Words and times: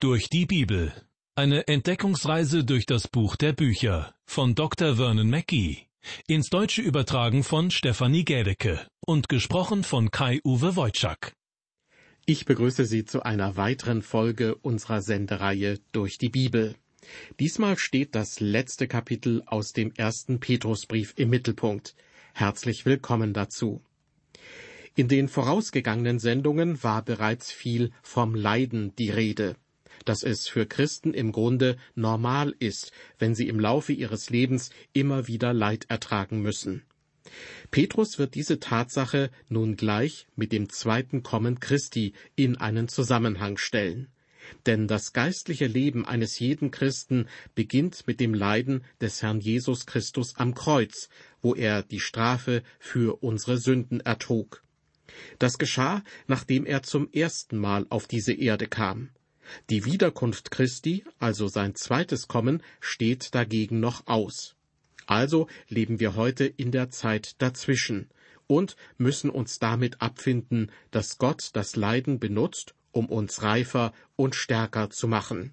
Durch 0.00 0.28
die 0.30 0.46
Bibel. 0.46 0.92
Eine 1.34 1.66
Entdeckungsreise 1.66 2.62
durch 2.62 2.86
das 2.86 3.08
Buch 3.08 3.34
der 3.34 3.52
Bücher 3.52 4.14
von 4.26 4.54
Dr. 4.54 4.94
Vernon 4.94 5.28
Mackey. 5.28 5.88
Ins 6.28 6.50
Deutsche 6.50 6.82
übertragen 6.82 7.42
von 7.42 7.72
Stefanie 7.72 8.24
Gädecke 8.24 8.86
und 9.04 9.28
gesprochen 9.28 9.82
von 9.82 10.12
Kai-Uwe 10.12 10.76
Wojczak. 10.76 11.32
Ich 12.26 12.44
begrüße 12.44 12.84
Sie 12.84 13.06
zu 13.06 13.24
einer 13.24 13.56
weiteren 13.56 14.02
Folge 14.02 14.54
unserer 14.54 15.02
Sendereihe 15.02 15.80
durch 15.90 16.16
die 16.16 16.28
Bibel. 16.28 16.76
Diesmal 17.40 17.76
steht 17.76 18.14
das 18.14 18.38
letzte 18.38 18.86
Kapitel 18.86 19.42
aus 19.46 19.72
dem 19.72 19.92
ersten 19.96 20.38
Petrusbrief 20.38 21.14
im 21.16 21.30
Mittelpunkt. 21.30 21.96
Herzlich 22.34 22.86
willkommen 22.86 23.32
dazu. 23.32 23.82
In 24.94 25.08
den 25.08 25.26
vorausgegangenen 25.26 26.20
Sendungen 26.20 26.84
war 26.84 27.04
bereits 27.04 27.50
viel 27.50 27.90
vom 28.00 28.36
Leiden 28.36 28.94
die 28.94 29.10
Rede 29.10 29.56
dass 30.04 30.22
es 30.22 30.48
für 30.48 30.66
Christen 30.66 31.14
im 31.14 31.32
Grunde 31.32 31.76
normal 31.94 32.54
ist, 32.58 32.92
wenn 33.18 33.34
sie 33.34 33.48
im 33.48 33.60
Laufe 33.60 33.92
ihres 33.92 34.30
Lebens 34.30 34.70
immer 34.92 35.28
wieder 35.28 35.52
Leid 35.52 35.86
ertragen 35.88 36.40
müssen. 36.42 36.82
Petrus 37.70 38.18
wird 38.18 38.34
diese 38.34 38.58
Tatsache 38.58 39.30
nun 39.48 39.76
gleich 39.76 40.26
mit 40.36 40.52
dem 40.52 40.70
zweiten 40.70 41.22
Kommen 41.22 41.60
Christi 41.60 42.14
in 42.36 42.56
einen 42.56 42.88
Zusammenhang 42.88 43.58
stellen. 43.58 44.08
Denn 44.66 44.88
das 44.88 45.12
geistliche 45.12 45.66
Leben 45.66 46.06
eines 46.06 46.38
jeden 46.38 46.70
Christen 46.70 47.28
beginnt 47.54 48.06
mit 48.06 48.18
dem 48.18 48.32
Leiden 48.32 48.84
des 49.00 49.22
Herrn 49.22 49.40
Jesus 49.40 49.84
Christus 49.84 50.36
am 50.36 50.54
Kreuz, 50.54 51.10
wo 51.42 51.54
er 51.54 51.82
die 51.82 52.00
Strafe 52.00 52.62
für 52.78 53.22
unsere 53.22 53.58
Sünden 53.58 54.00
ertrug. 54.00 54.62
Das 55.38 55.58
geschah, 55.58 56.02
nachdem 56.26 56.64
er 56.66 56.82
zum 56.82 57.10
ersten 57.12 57.58
Mal 57.58 57.86
auf 57.90 58.06
diese 58.06 58.32
Erde 58.32 58.68
kam. 58.68 59.10
Die 59.70 59.84
Wiederkunft 59.84 60.50
Christi, 60.50 61.04
also 61.18 61.48
sein 61.48 61.74
zweites 61.74 62.28
Kommen, 62.28 62.62
steht 62.80 63.34
dagegen 63.34 63.80
noch 63.80 64.06
aus. 64.06 64.56
Also 65.06 65.48
leben 65.68 66.00
wir 66.00 66.16
heute 66.16 66.44
in 66.44 66.70
der 66.70 66.90
Zeit 66.90 67.40
dazwischen 67.40 68.08
und 68.46 68.76
müssen 68.96 69.30
uns 69.30 69.58
damit 69.58 70.02
abfinden, 70.02 70.70
dass 70.90 71.18
Gott 71.18 71.50
das 71.52 71.76
Leiden 71.76 72.18
benutzt, 72.18 72.74
um 72.92 73.06
uns 73.06 73.42
reifer 73.42 73.92
und 74.16 74.34
stärker 74.34 74.90
zu 74.90 75.08
machen. 75.08 75.52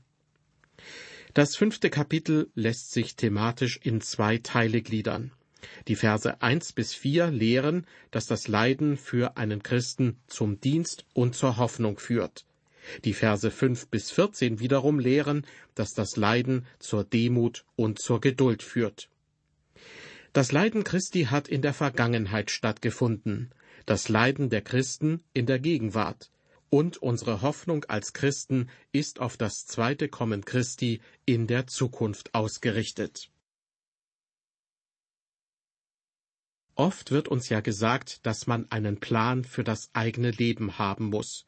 Das 1.33 1.55
fünfte 1.55 1.89
Kapitel 1.89 2.49
lässt 2.55 2.91
sich 2.91 3.15
thematisch 3.15 3.77
in 3.83 4.01
zwei 4.01 4.37
Teile 4.37 4.81
gliedern. 4.81 5.31
Die 5.87 5.95
Verse 5.95 6.41
eins 6.41 6.71
bis 6.71 6.93
vier 6.93 7.31
lehren, 7.31 7.85
dass 8.11 8.25
das 8.25 8.47
Leiden 8.47 8.97
für 8.97 9.35
einen 9.35 9.63
Christen 9.63 10.17
zum 10.27 10.61
Dienst 10.61 11.05
und 11.13 11.35
zur 11.35 11.57
Hoffnung 11.57 11.97
führt. 11.97 12.45
Die 13.03 13.13
Verse 13.13 13.51
fünf 13.51 13.87
bis 13.87 14.11
vierzehn 14.11 14.59
wiederum 14.59 14.99
lehren, 14.99 15.45
dass 15.73 15.93
das 15.93 16.15
Leiden 16.15 16.65
zur 16.79 17.03
Demut 17.03 17.65
und 17.75 17.99
zur 17.99 18.21
Geduld 18.21 18.63
führt. 18.63 19.09
Das 20.33 20.51
Leiden 20.51 20.83
Christi 20.83 21.25
hat 21.25 21.47
in 21.47 21.61
der 21.61 21.73
Vergangenheit 21.73 22.51
stattgefunden, 22.51 23.51
das 23.85 24.09
Leiden 24.09 24.49
der 24.49 24.61
Christen 24.61 25.23
in 25.33 25.45
der 25.45 25.59
Gegenwart, 25.59 26.29
und 26.69 26.97
unsere 26.97 27.41
Hoffnung 27.41 27.85
als 27.85 28.11
Christen 28.11 28.69
ist 28.91 29.21
auf 29.21 29.37
das 29.37 29.65
zweite 29.65 30.09
Kommen 30.09 30.43
Christi 30.43 30.99
in 31.25 31.47
der 31.47 31.67
Zukunft 31.67 32.33
ausgerichtet. 32.33 33.29
Oft 36.77 37.11
wird 37.11 37.29
uns 37.29 37.47
ja 37.47 37.61
gesagt, 37.61 38.25
dass 38.25 38.47
man 38.47 38.69
einen 38.69 38.99
Plan 38.99 39.45
für 39.45 39.63
das 39.63 39.89
eigene 39.93 40.31
Leben 40.31 40.77
haben 40.77 41.05
muss. 41.05 41.45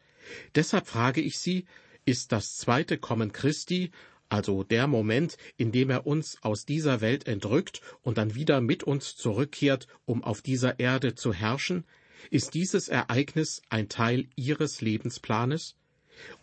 Deshalb 0.56 0.88
frage 0.88 1.22
ich 1.22 1.40
Sie, 1.40 1.66
ist 2.06 2.32
das 2.32 2.56
zweite 2.58 2.98
Kommen 2.98 3.32
Christi, 3.34 3.92
also 4.30 4.64
der 4.64 4.88
Moment, 4.88 5.38
in 5.58 5.72
dem 5.72 5.90
er 5.90 6.06
uns 6.06 6.38
aus 6.42 6.66
dieser 6.66 7.02
Welt 7.02 7.28
entrückt 7.28 7.82
und 8.02 8.18
dann 8.18 8.36
wieder 8.36 8.62
mit 8.62 8.84
uns 8.84 9.16
zurückkehrt, 9.16 9.88
um 10.06 10.24
auf 10.24 10.42
dieser 10.42 10.80
Erde 10.80 11.16
zu 11.16 11.34
herrschen, 11.34 11.86
ist 12.30 12.54
dieses 12.54 12.90
Ereignis 12.90 13.62
ein 13.70 13.90
Teil 13.90 14.28
Ihres 14.36 14.82
Lebensplanes? 14.82 15.76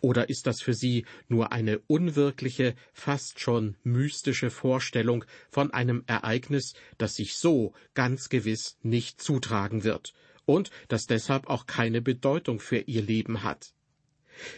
Oder 0.01 0.29
ist 0.29 0.47
das 0.47 0.61
für 0.61 0.73
Sie 0.73 1.05
nur 1.27 1.51
eine 1.51 1.79
unwirkliche, 1.87 2.75
fast 2.93 3.39
schon 3.39 3.75
mystische 3.83 4.49
Vorstellung 4.49 5.25
von 5.49 5.73
einem 5.73 6.03
Ereignis, 6.07 6.75
das 6.97 7.15
sich 7.15 7.35
so 7.35 7.73
ganz 7.93 8.29
gewiss 8.29 8.77
nicht 8.83 9.21
zutragen 9.21 9.83
wird 9.83 10.13
und 10.45 10.71
das 10.87 11.05
deshalb 11.05 11.47
auch 11.47 11.65
keine 11.65 12.01
Bedeutung 12.01 12.59
für 12.59 12.79
Ihr 12.79 13.01
Leben 13.01 13.43
hat? 13.43 13.73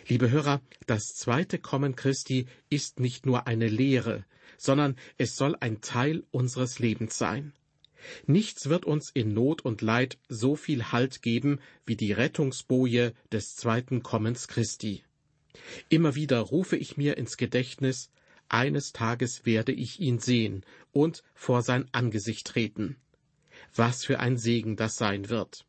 Liebe 0.07 0.31
Hörer, 0.31 0.61
das 0.85 1.13
zweite 1.15 1.59
Kommen 1.59 1.95
Christi 1.95 2.47
ist 2.69 2.99
nicht 2.99 3.25
nur 3.25 3.47
eine 3.47 3.67
Lehre, 3.67 4.25
sondern 4.57 4.95
es 5.17 5.35
soll 5.35 5.55
ein 5.59 5.81
Teil 5.81 6.23
unseres 6.31 6.79
Lebens 6.79 7.17
sein. 7.17 7.53
Nichts 8.25 8.69
wird 8.69 8.85
uns 8.85 9.09
in 9.13 9.33
Not 9.33 9.63
und 9.63 9.81
Leid 9.81 10.17
so 10.29 10.55
viel 10.55 10.91
Halt 10.91 11.21
geben 11.21 11.59
wie 11.85 11.95
die 11.95 12.11
Rettungsboje 12.11 13.13
des 13.31 13.55
zweiten 13.55 14.03
Kommens 14.03 14.47
Christi. 14.47 15.03
Immer 15.89 16.15
wieder 16.15 16.39
rufe 16.39 16.77
ich 16.77 16.97
mir 16.97 17.17
ins 17.17 17.37
Gedächtnis, 17.37 18.11
eines 18.49 18.93
Tages 18.93 19.45
werde 19.45 19.73
ich 19.73 19.99
ihn 19.99 20.19
sehen 20.19 20.63
und 20.91 21.23
vor 21.33 21.61
sein 21.61 21.89
Angesicht 21.91 22.47
treten. 22.47 22.95
Was 23.75 24.05
für 24.05 24.19
ein 24.19 24.37
Segen 24.37 24.75
das 24.75 24.95
sein 24.95 25.29
wird. 25.29 25.65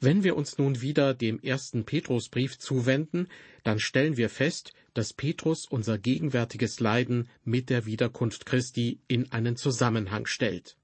Wenn 0.00 0.22
wir 0.22 0.36
uns 0.36 0.58
nun 0.58 0.80
wieder 0.80 1.12
dem 1.12 1.40
ersten 1.40 1.84
Petrusbrief 1.84 2.58
zuwenden, 2.58 3.28
dann 3.64 3.80
stellen 3.80 4.16
wir 4.16 4.30
fest, 4.30 4.72
dass 4.94 5.12
Petrus 5.12 5.66
unser 5.66 5.98
gegenwärtiges 5.98 6.78
Leiden 6.78 7.28
mit 7.44 7.68
der 7.68 7.84
Wiederkunft 7.84 8.46
Christi 8.46 9.00
in 9.08 9.32
einen 9.32 9.56
Zusammenhang 9.56 10.26
stellt. 10.26 10.76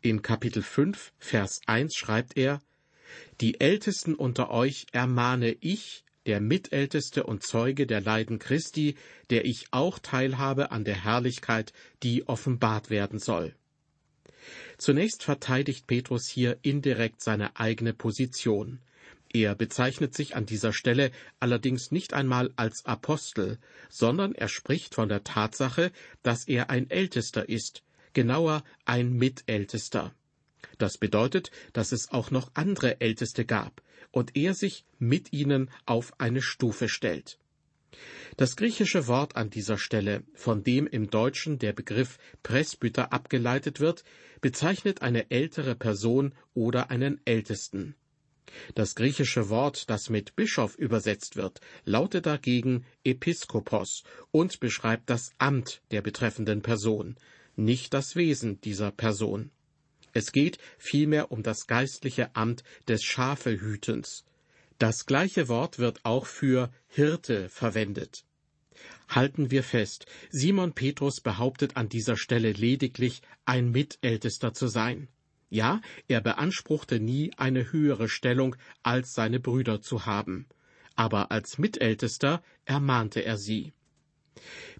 In 0.00 0.22
Kapitel 0.22 0.62
5, 0.62 1.12
Vers 1.18 1.60
1 1.66 1.96
schreibt 1.96 2.36
er, 2.36 2.62
Die 3.40 3.60
Ältesten 3.60 4.14
unter 4.14 4.50
euch 4.50 4.86
ermahne 4.92 5.56
ich, 5.60 6.04
der 6.26 6.40
Mitälteste 6.40 7.24
und 7.24 7.42
Zeuge 7.42 7.86
der 7.86 8.00
Leiden 8.00 8.38
Christi, 8.38 8.96
der 9.30 9.44
ich 9.44 9.66
auch 9.72 9.98
teilhabe 9.98 10.70
an 10.70 10.84
der 10.84 11.04
Herrlichkeit, 11.04 11.72
die 12.02 12.28
offenbart 12.28 12.90
werden 12.90 13.18
soll. 13.18 13.54
Zunächst 14.78 15.22
verteidigt 15.22 15.86
Petrus 15.86 16.26
hier 16.26 16.58
indirekt 16.62 17.22
seine 17.22 17.56
eigene 17.56 17.92
Position. 17.92 18.80
Er 19.32 19.54
bezeichnet 19.54 20.14
sich 20.14 20.36
an 20.36 20.46
dieser 20.46 20.72
Stelle 20.72 21.10
allerdings 21.40 21.90
nicht 21.90 22.14
einmal 22.14 22.52
als 22.56 22.84
Apostel, 22.86 23.58
sondern 23.88 24.34
er 24.34 24.48
spricht 24.48 24.94
von 24.94 25.08
der 25.08 25.24
Tatsache, 25.24 25.92
dass 26.22 26.44
er 26.44 26.70
ein 26.70 26.88
Ältester 26.90 27.48
ist, 27.48 27.82
genauer 28.12 28.64
ein 28.84 29.12
Mitältester. 29.12 30.14
Das 30.78 30.96
bedeutet, 30.98 31.50
dass 31.72 31.92
es 31.92 32.10
auch 32.10 32.30
noch 32.30 32.50
andere 32.54 33.00
Älteste 33.00 33.44
gab 33.44 33.82
und 34.10 34.36
er 34.36 34.54
sich 34.54 34.84
mit 34.98 35.32
ihnen 35.32 35.70
auf 35.84 36.18
eine 36.18 36.40
Stufe 36.40 36.88
stellt. 36.88 37.38
Das 38.36 38.56
griechische 38.56 39.06
Wort 39.06 39.36
an 39.36 39.48
dieser 39.48 39.78
Stelle, 39.78 40.22
von 40.34 40.62
dem 40.62 40.86
im 40.86 41.08
Deutschen 41.08 41.58
der 41.58 41.72
Begriff 41.72 42.18
Presbyter 42.42 43.12
abgeleitet 43.12 43.80
wird, 43.80 44.04
bezeichnet 44.40 45.02
eine 45.02 45.30
ältere 45.30 45.74
Person 45.74 46.34
oder 46.52 46.90
einen 46.90 47.20
Ältesten. 47.24 47.94
Das 48.74 48.94
griechische 48.94 49.48
Wort, 49.48 49.90
das 49.90 50.10
mit 50.10 50.36
Bischof 50.36 50.76
übersetzt 50.76 51.36
wird, 51.36 51.60
lautet 51.84 52.26
dagegen 52.26 52.84
Episkopos 53.04 54.04
und 54.30 54.60
beschreibt 54.60 55.10
das 55.10 55.32
Amt 55.38 55.82
der 55.90 56.02
betreffenden 56.02 56.62
Person, 56.62 57.16
nicht 57.56 57.94
das 57.94 58.16
Wesen 58.16 58.60
dieser 58.60 58.90
Person. 58.90 59.50
Es 60.12 60.32
geht 60.32 60.58
vielmehr 60.78 61.32
um 61.32 61.42
das 61.42 61.66
geistliche 61.66 62.34
Amt 62.36 62.62
des 62.86 63.02
Schafehütens. 63.02 64.25
Das 64.78 65.06
gleiche 65.06 65.48
Wort 65.48 65.78
wird 65.78 66.04
auch 66.04 66.26
für 66.26 66.70
Hirte 66.86 67.48
verwendet. 67.48 68.24
Halten 69.08 69.50
wir 69.50 69.62
fest, 69.62 70.06
Simon 70.30 70.72
Petrus 70.74 71.20
behauptet 71.20 71.76
an 71.76 71.88
dieser 71.88 72.16
Stelle 72.16 72.52
lediglich, 72.52 73.22
ein 73.44 73.70
Mitältester 73.70 74.52
zu 74.52 74.66
sein. 74.66 75.08
Ja, 75.48 75.80
er 76.08 76.20
beanspruchte 76.20 77.00
nie 77.00 77.32
eine 77.36 77.72
höhere 77.72 78.08
Stellung 78.08 78.56
als 78.82 79.14
seine 79.14 79.40
Brüder 79.40 79.80
zu 79.80 80.04
haben. 80.04 80.46
Aber 80.94 81.30
als 81.30 81.56
Mitältester 81.56 82.42
ermahnte 82.64 83.20
er 83.20 83.38
sie. 83.38 83.72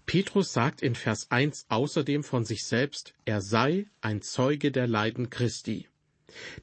Petrus 0.05 0.53
sagt 0.53 0.81
in 0.81 0.93
Vers 0.93 1.31
1 1.31 1.65
außerdem 1.69 2.23
von 2.23 2.45
sich 2.45 2.65
selbst, 2.65 3.13
er 3.25 3.41
sei 3.41 3.87
ein 4.01 4.21
Zeuge 4.21 4.71
der 4.71 4.87
Leiden 4.87 5.29
Christi. 5.29 5.87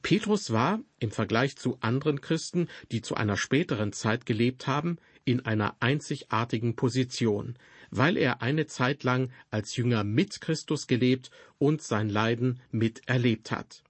Petrus 0.01 0.51
war, 0.51 0.79
im 0.99 1.11
Vergleich 1.11 1.57
zu 1.57 1.77
anderen 1.81 2.21
Christen, 2.21 2.67
die 2.91 3.01
zu 3.01 3.15
einer 3.15 3.37
späteren 3.37 3.93
Zeit 3.93 4.25
gelebt 4.25 4.67
haben, 4.67 4.97
in 5.23 5.45
einer 5.45 5.75
einzigartigen 5.79 6.75
Position, 6.75 7.57
weil 7.89 8.17
er 8.17 8.41
eine 8.41 8.67
Zeit 8.67 9.03
lang 9.03 9.31
als 9.49 9.75
Jünger 9.75 10.03
mit 10.03 10.39
Christus 10.39 10.87
gelebt 10.87 11.31
und 11.57 11.81
sein 11.81 12.09
Leiden 12.09 12.61
miterlebt 12.71 13.51
hat. 13.51 13.83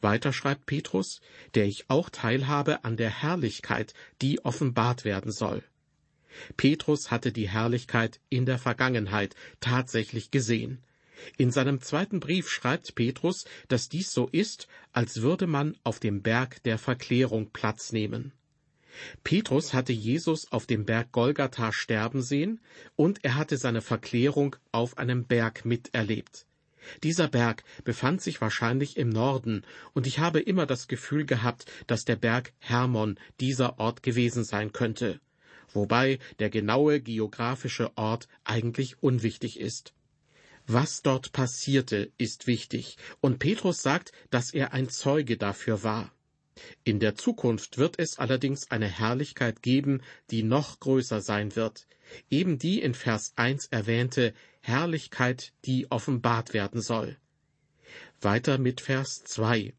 Weiter 0.00 0.32
schreibt 0.32 0.64
Petrus, 0.64 1.20
der 1.54 1.66
ich 1.66 1.90
auch 1.90 2.08
teilhabe 2.08 2.84
an 2.84 2.96
der 2.96 3.10
Herrlichkeit, 3.10 3.92
die 4.22 4.42
offenbart 4.44 5.04
werden 5.04 5.30
soll. 5.30 5.62
Petrus 6.56 7.10
hatte 7.10 7.32
die 7.32 7.48
Herrlichkeit 7.48 8.20
in 8.28 8.46
der 8.46 8.58
Vergangenheit 8.58 9.34
tatsächlich 9.60 10.30
gesehen. 10.30 10.82
In 11.36 11.50
seinem 11.50 11.80
zweiten 11.80 12.20
Brief 12.20 12.50
schreibt 12.50 12.94
Petrus, 12.94 13.44
dass 13.68 13.88
dies 13.88 14.12
so 14.12 14.28
ist, 14.30 14.68
als 14.92 15.22
würde 15.22 15.46
man 15.46 15.76
auf 15.84 16.00
dem 16.00 16.22
Berg 16.22 16.62
der 16.64 16.78
Verklärung 16.78 17.50
Platz 17.52 17.92
nehmen. 17.92 18.32
Petrus 19.24 19.74
hatte 19.74 19.92
Jesus 19.92 20.50
auf 20.52 20.66
dem 20.66 20.84
Berg 20.86 21.12
Golgatha 21.12 21.72
sterben 21.72 22.22
sehen 22.22 22.60
und 22.96 23.24
er 23.24 23.34
hatte 23.34 23.58
seine 23.58 23.82
Verklärung 23.82 24.56
auf 24.72 24.96
einem 24.98 25.26
Berg 25.26 25.64
miterlebt. 25.64 26.46
Dieser 27.02 27.28
Berg 27.28 27.64
befand 27.84 28.22
sich 28.22 28.40
wahrscheinlich 28.40 28.96
im 28.96 29.08
Norden, 29.08 29.64
und 29.92 30.06
ich 30.06 30.20
habe 30.20 30.40
immer 30.40 30.66
das 30.66 30.86
Gefühl 30.86 31.26
gehabt, 31.26 31.66
dass 31.88 32.04
der 32.04 32.16
Berg 32.16 32.52
Hermon 32.58 33.18
dieser 33.40 33.78
Ort 33.78 34.02
gewesen 34.02 34.44
sein 34.44 34.72
könnte, 34.72 35.20
wobei 35.72 36.20
der 36.38 36.48
genaue 36.48 37.00
geografische 37.00 37.90
Ort 37.96 38.28
eigentlich 38.44 39.02
unwichtig 39.02 39.58
ist. 39.58 39.95
Was 40.66 41.02
dort 41.02 41.32
passierte, 41.32 42.10
ist 42.18 42.46
wichtig, 42.48 42.96
und 43.20 43.38
Petrus 43.38 43.82
sagt, 43.82 44.12
dass 44.30 44.52
er 44.52 44.72
ein 44.72 44.88
Zeuge 44.88 45.36
dafür 45.36 45.84
war. 45.84 46.12
In 46.84 47.00
der 47.00 47.14
Zukunft 47.14 47.78
wird 47.78 47.98
es 47.98 48.18
allerdings 48.18 48.70
eine 48.70 48.88
Herrlichkeit 48.88 49.62
geben, 49.62 50.02
die 50.30 50.42
noch 50.42 50.80
größer 50.80 51.20
sein 51.20 51.54
wird, 51.54 51.86
eben 52.30 52.58
die 52.58 52.80
in 52.80 52.94
Vers 52.94 53.32
1 53.36 53.66
erwähnte 53.66 54.34
Herrlichkeit, 54.60 55.52
die 55.64 55.90
offenbart 55.90 56.54
werden 56.54 56.80
soll. 56.80 57.16
Weiter 58.20 58.58
mit 58.58 58.80
Vers 58.80 59.22
2. 59.24 59.74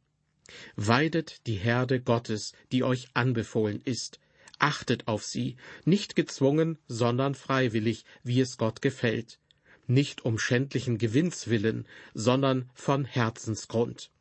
Weidet 0.76 1.46
die 1.48 1.56
Herde 1.56 2.00
Gottes, 2.00 2.54
die 2.72 2.84
euch 2.84 3.10
anbefohlen 3.14 3.82
ist, 3.84 4.20
achtet 4.60 5.08
auf 5.08 5.26
sie, 5.26 5.58
nicht 5.84 6.16
gezwungen, 6.16 6.78
sondern 6.88 7.36
freiwillig, 7.36 8.06
wie 8.24 8.40
es 8.40 8.58
Gott 8.58 8.82
gefällt, 8.82 9.40
nicht 9.88 10.26
um 10.26 10.38
schändlichen 10.38 10.98
Gewinns 10.98 11.48
willen, 11.50 11.88
sondern 12.14 12.70
von 12.74 13.06
Herzensgrund. 13.06 14.12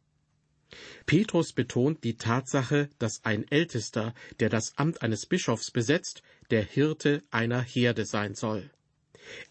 Petrus 1.07 1.53
betont 1.53 2.03
die 2.05 2.17
Tatsache, 2.17 2.91
dass 2.99 3.25
ein 3.25 3.51
Ältester, 3.51 4.15
der 4.41 4.49
das 4.49 4.77
Amt 4.77 5.03
eines 5.03 5.27
Bischofs 5.27 5.71
besetzt, 5.71 6.23
der 6.51 6.63
Hirte 6.63 7.23
einer 7.31 7.63
Herde 7.63 8.05
sein 8.05 8.35
soll. 8.35 8.71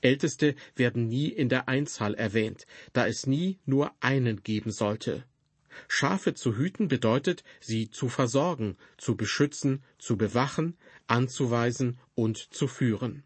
Älteste 0.01 0.56
werden 0.75 1.07
nie 1.07 1.27
in 1.27 1.50
der 1.50 1.67
Einzahl 1.67 2.13
erwähnt, 2.13 2.65
da 2.94 3.07
es 3.07 3.27
nie 3.27 3.59
nur 3.65 3.94
einen 4.00 4.44
geben 4.44 4.71
sollte. 4.71 5.25
Schafe 5.88 6.33
zu 6.33 6.56
hüten 6.56 6.88
bedeutet, 6.88 7.44
sie 7.59 7.89
zu 7.89 8.07
versorgen, 8.07 8.77
zu 8.97 9.17
beschützen, 9.17 9.83
zu 9.97 10.15
bewachen, 10.15 10.77
anzuweisen 11.07 12.00
und 12.13 12.38
zu 12.38 12.67
führen. 12.67 13.23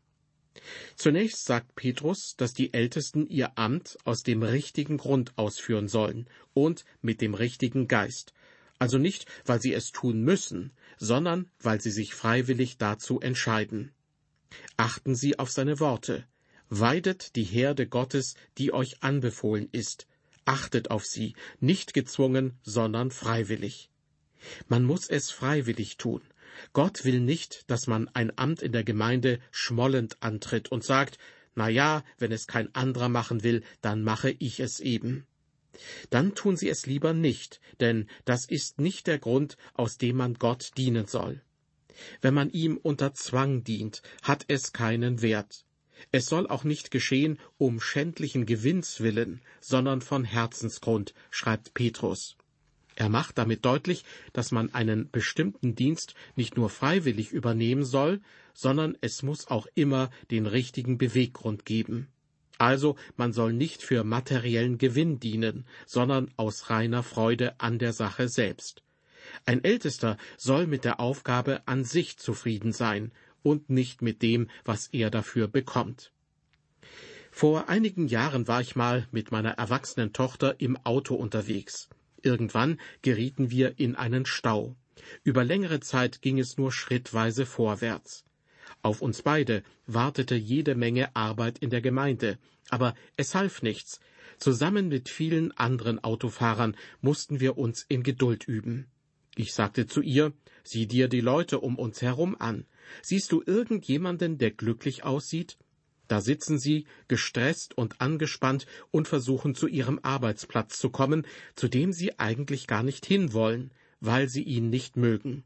Zunächst 0.95 1.45
sagt 1.45 1.75
Petrus, 1.75 2.35
dass 2.37 2.53
die 2.53 2.73
Ältesten 2.73 3.27
ihr 3.27 3.57
Amt 3.57 3.97
aus 4.05 4.23
dem 4.23 4.43
richtigen 4.43 4.97
Grund 4.97 5.37
ausführen 5.37 5.87
sollen 5.87 6.27
und 6.53 6.85
mit 7.01 7.21
dem 7.21 7.33
richtigen 7.33 7.87
Geist, 7.87 8.33
also 8.79 8.97
nicht, 8.97 9.25
weil 9.45 9.61
sie 9.61 9.73
es 9.73 9.91
tun 9.91 10.21
müssen, 10.21 10.71
sondern 10.97 11.51
weil 11.59 11.81
sie 11.81 11.91
sich 11.91 12.13
freiwillig 12.13 12.77
dazu 12.77 13.19
entscheiden. 13.19 13.91
Achten 14.77 15.15
Sie 15.15 15.37
auf 15.37 15.51
seine 15.51 15.79
Worte. 15.79 16.25
Weidet 16.69 17.35
die 17.35 17.43
Herde 17.43 17.87
Gottes, 17.87 18.35
die 18.57 18.73
euch 18.73 19.03
anbefohlen 19.03 19.67
ist. 19.71 20.07
Achtet 20.45 20.89
auf 20.91 21.05
sie, 21.05 21.35
nicht 21.59 21.93
gezwungen, 21.93 22.57
sondern 22.63 23.11
freiwillig. 23.11 23.89
Man 24.67 24.85
muss 24.85 25.07
es 25.09 25.29
freiwillig 25.29 25.97
tun. 25.97 26.21
Gott 26.73 27.05
will 27.05 27.19
nicht, 27.19 27.69
dass 27.69 27.87
man 27.87 28.07
ein 28.09 28.37
Amt 28.37 28.61
in 28.61 28.71
der 28.71 28.83
Gemeinde 28.83 29.39
schmollend 29.51 30.17
antritt 30.21 30.71
und 30.71 30.83
sagt, 30.83 31.17
na 31.55 31.69
ja, 31.69 32.03
wenn 32.17 32.31
es 32.31 32.47
kein 32.47 32.73
anderer 32.75 33.09
machen 33.09 33.43
will, 33.43 33.63
dann 33.81 34.03
mache 34.03 34.31
ich 34.39 34.59
es 34.59 34.79
eben. 34.79 35.25
Dann 36.09 36.35
tun 36.35 36.57
sie 36.57 36.69
es 36.69 36.85
lieber 36.85 37.13
nicht, 37.13 37.61
denn 37.79 38.07
das 38.25 38.45
ist 38.45 38.79
nicht 38.79 39.07
der 39.07 39.19
Grund, 39.19 39.57
aus 39.73 39.97
dem 39.97 40.17
man 40.17 40.35
Gott 40.35 40.71
dienen 40.77 41.05
soll. 41.05 41.41
Wenn 42.21 42.33
man 42.33 42.49
ihm 42.49 42.77
unter 42.77 43.13
Zwang 43.13 43.63
dient, 43.63 44.01
hat 44.23 44.45
es 44.47 44.73
keinen 44.73 45.21
Wert. 45.21 45.65
Es 46.11 46.27
soll 46.27 46.47
auch 46.47 46.63
nicht 46.63 46.91
geschehen 46.91 47.39
um 47.57 47.81
schändlichen 47.81 48.45
Gewinns 48.45 49.01
willen, 49.01 49.41
sondern 49.59 50.01
von 50.01 50.23
Herzensgrund, 50.23 51.13
schreibt 51.29 51.73
Petrus. 51.73 52.37
Er 52.99 53.07
macht 53.07 53.37
damit 53.37 53.63
deutlich, 53.63 54.03
dass 54.33 54.51
man 54.51 54.73
einen 54.73 55.09
bestimmten 55.09 55.73
Dienst 55.73 56.15
nicht 56.35 56.57
nur 56.57 56.69
freiwillig 56.69 57.31
übernehmen 57.31 57.85
soll, 57.85 58.19
sondern 58.53 58.97
es 58.99 59.23
muss 59.23 59.47
auch 59.47 59.67
immer 59.73 60.09
den 60.31 60.45
richtigen 60.45 60.97
Beweggrund 60.97 61.65
geben. 61.65 62.09
Also 62.57 62.97
man 63.15 63.31
soll 63.31 63.53
nicht 63.53 63.83
für 63.83 64.03
materiellen 64.03 64.77
Gewinn 64.77 65.17
dienen, 65.17 65.65
sondern 65.85 66.29
aus 66.35 66.69
reiner 66.69 67.01
Freude 67.01 67.57
an 67.61 67.79
der 67.79 67.93
Sache 67.93 68.27
selbst. 68.27 68.83
Ein 69.45 69.63
Ältester 69.63 70.17
soll 70.35 70.67
mit 70.67 70.83
der 70.83 70.99
Aufgabe 70.99 71.65
an 71.67 71.85
sich 71.85 72.17
zufrieden 72.17 72.73
sein 72.73 73.13
und 73.43 73.69
nicht 73.69 74.01
mit 74.01 74.21
dem, 74.21 74.49
was 74.65 74.87
er 74.87 75.09
dafür 75.09 75.47
bekommt. 75.47 76.11
Vor 77.31 77.69
einigen 77.69 78.09
Jahren 78.09 78.49
war 78.49 78.59
ich 78.59 78.75
mal 78.75 79.07
mit 79.11 79.31
meiner 79.31 79.51
erwachsenen 79.51 80.11
Tochter 80.11 80.59
im 80.59 80.75
Auto 80.83 81.15
unterwegs. 81.15 81.87
Irgendwann 82.23 82.79
gerieten 83.01 83.51
wir 83.51 83.79
in 83.79 83.95
einen 83.95 84.25
Stau. 84.25 84.75
Über 85.23 85.43
längere 85.43 85.79
Zeit 85.79 86.21
ging 86.21 86.39
es 86.39 86.57
nur 86.57 86.71
schrittweise 86.71 87.45
vorwärts. 87.45 88.25
Auf 88.81 89.01
uns 89.01 89.21
beide 89.21 89.63
wartete 89.87 90.35
jede 90.35 90.75
Menge 90.75 91.15
Arbeit 91.15 91.59
in 91.59 91.69
der 91.69 91.81
Gemeinde, 91.81 92.37
aber 92.69 92.95
es 93.17 93.35
half 93.35 93.61
nichts. 93.61 93.99
Zusammen 94.37 94.87
mit 94.87 95.09
vielen 95.09 95.51
anderen 95.57 96.03
Autofahrern 96.03 96.75
mussten 97.01 97.39
wir 97.39 97.57
uns 97.57 97.85
in 97.89 98.03
Geduld 98.03 98.47
üben. 98.47 98.87
Ich 99.35 99.53
sagte 99.53 99.87
zu 99.87 100.01
ihr, 100.01 100.33
sieh 100.63 100.85
dir 100.85 101.07
die 101.07 101.21
Leute 101.21 101.59
um 101.59 101.77
uns 101.77 102.01
herum 102.01 102.35
an. 102.39 102.65
Siehst 103.01 103.31
du 103.31 103.43
irgendjemanden, 103.45 104.37
der 104.37 104.51
glücklich 104.51 105.03
aussieht? 105.03 105.57
Da 106.09 106.21
sitzen 106.21 106.57
sie, 106.57 106.85
gestresst 107.07 107.77
und 107.77 108.01
angespannt, 108.01 108.65
und 108.89 109.07
versuchen 109.07 109.53
zu 109.53 109.67
ihrem 109.67 109.99
Arbeitsplatz 110.01 110.79
zu 110.79 110.89
kommen, 110.89 111.25
zu 111.55 111.67
dem 111.67 111.93
sie 111.93 112.17
eigentlich 112.17 112.65
gar 112.65 112.81
nicht 112.81 113.05
hinwollen, 113.05 113.71
weil 114.01 114.27
sie 114.27 114.41
ihn 114.41 114.71
nicht 114.71 114.97
mögen. 114.97 115.43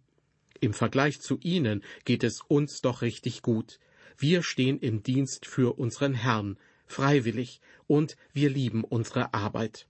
Im 0.62 0.74
Vergleich 0.74 1.20
zu 1.20 1.38
ihnen 1.42 1.84
geht 2.06 2.24
es 2.24 2.40
uns 2.48 2.80
doch 2.80 3.02
richtig 3.02 3.42
gut. 3.42 3.80
Wir 4.18 4.42
stehen 4.42 4.80
im 4.80 5.04
Dienst 5.04 5.46
für 5.46 5.78
unseren 5.78 6.14
Herrn, 6.14 6.58
freiwillig, 6.86 7.60
und 7.86 8.16
wir 8.32 8.50
lieben 8.50 8.86
unsere 8.86 9.34
Arbeit. 9.34 9.88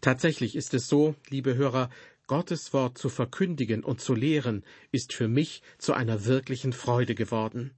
Tatsächlich 0.00 0.56
ist 0.56 0.74
es 0.74 0.88
so, 0.88 1.14
liebe 1.28 1.54
Hörer, 1.54 1.88
Gottes 2.26 2.72
Wort 2.72 2.98
zu 2.98 3.08
verkündigen 3.08 3.84
und 3.84 4.00
zu 4.00 4.14
lehren, 4.14 4.64
ist 4.90 5.12
für 5.12 5.28
mich 5.28 5.62
zu 5.78 5.92
einer 5.92 6.24
wirklichen 6.24 6.72
Freude 6.72 7.14
geworden. 7.14 7.70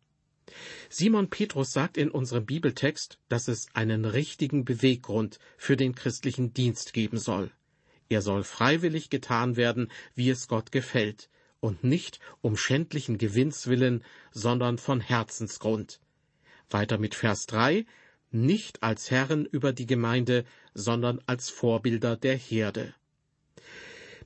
Simon 0.88 1.30
Petrus 1.30 1.72
sagt 1.72 1.96
in 1.96 2.10
unserem 2.10 2.46
Bibeltext, 2.46 3.18
dass 3.28 3.48
es 3.48 3.66
einen 3.74 4.04
richtigen 4.04 4.64
Beweggrund 4.64 5.38
für 5.56 5.76
den 5.76 5.94
christlichen 5.94 6.52
Dienst 6.52 6.92
geben 6.92 7.18
soll. 7.18 7.50
Er 8.08 8.22
soll 8.22 8.44
freiwillig 8.44 9.08
getan 9.08 9.56
werden, 9.56 9.90
wie 10.14 10.30
es 10.30 10.48
Gott 10.48 10.72
gefällt, 10.72 11.30
und 11.60 11.84
nicht 11.84 12.20
um 12.40 12.56
schändlichen 12.56 13.18
Gewinns 13.18 13.68
willen, 13.68 14.04
sondern 14.32 14.78
von 14.78 15.00
Herzensgrund. 15.00 16.00
Weiter 16.68 16.98
mit 16.98 17.14
Vers 17.14 17.46
3, 17.46 17.86
nicht 18.30 18.82
als 18.82 19.10
Herren 19.10 19.46
über 19.46 19.72
die 19.72 19.86
Gemeinde, 19.86 20.44
sondern 20.74 21.20
als 21.26 21.50
Vorbilder 21.50 22.16
der 22.16 22.36
Herde. 22.36 22.94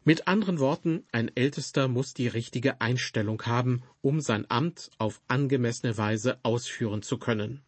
Mit 0.09 0.29
anderen 0.29 0.61
Worten, 0.61 1.05
ein 1.11 1.33
Ältester 1.35 1.89
muss 1.89 2.15
die 2.15 2.29
richtige 2.29 2.81
Einstellung 2.81 3.43
haben, 3.43 3.83
um 4.03 4.21
sein 4.21 4.49
Amt 4.49 4.93
auf 4.99 5.21
angemessene 5.27 5.99
Weise 5.99 6.39
ausführen 6.45 7.03
zu 7.03 7.19
können. 7.19 7.65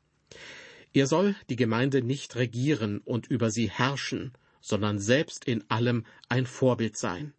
Er 0.92 1.08
soll 1.08 1.34
die 1.50 1.56
Gemeinde 1.56 2.00
nicht 2.00 2.36
regieren 2.36 2.98
und 2.98 3.26
über 3.26 3.50
sie 3.50 3.68
herrschen, 3.68 4.34
sondern 4.60 5.00
selbst 5.00 5.46
in 5.46 5.68
allem 5.68 6.06
ein 6.28 6.46
Vorbild 6.46 6.96
sein. 6.96 7.34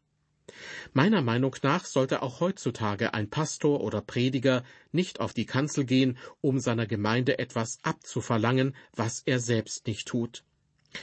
Meiner 0.91 1.21
Meinung 1.21 1.55
nach 1.63 1.85
sollte 1.85 2.21
auch 2.21 2.41
heutzutage 2.41 3.13
ein 3.13 3.29
Pastor 3.29 3.79
oder 3.79 4.01
Prediger 4.01 4.65
nicht 4.91 5.21
auf 5.21 5.33
die 5.33 5.45
Kanzel 5.45 5.85
gehen, 5.85 6.17
um 6.41 6.59
seiner 6.59 6.87
Gemeinde 6.87 7.39
etwas 7.39 7.77
abzuverlangen, 7.83 8.75
was 8.97 9.21
er 9.25 9.39
selbst 9.39 9.87
nicht 9.87 10.09
tut. 10.09 10.43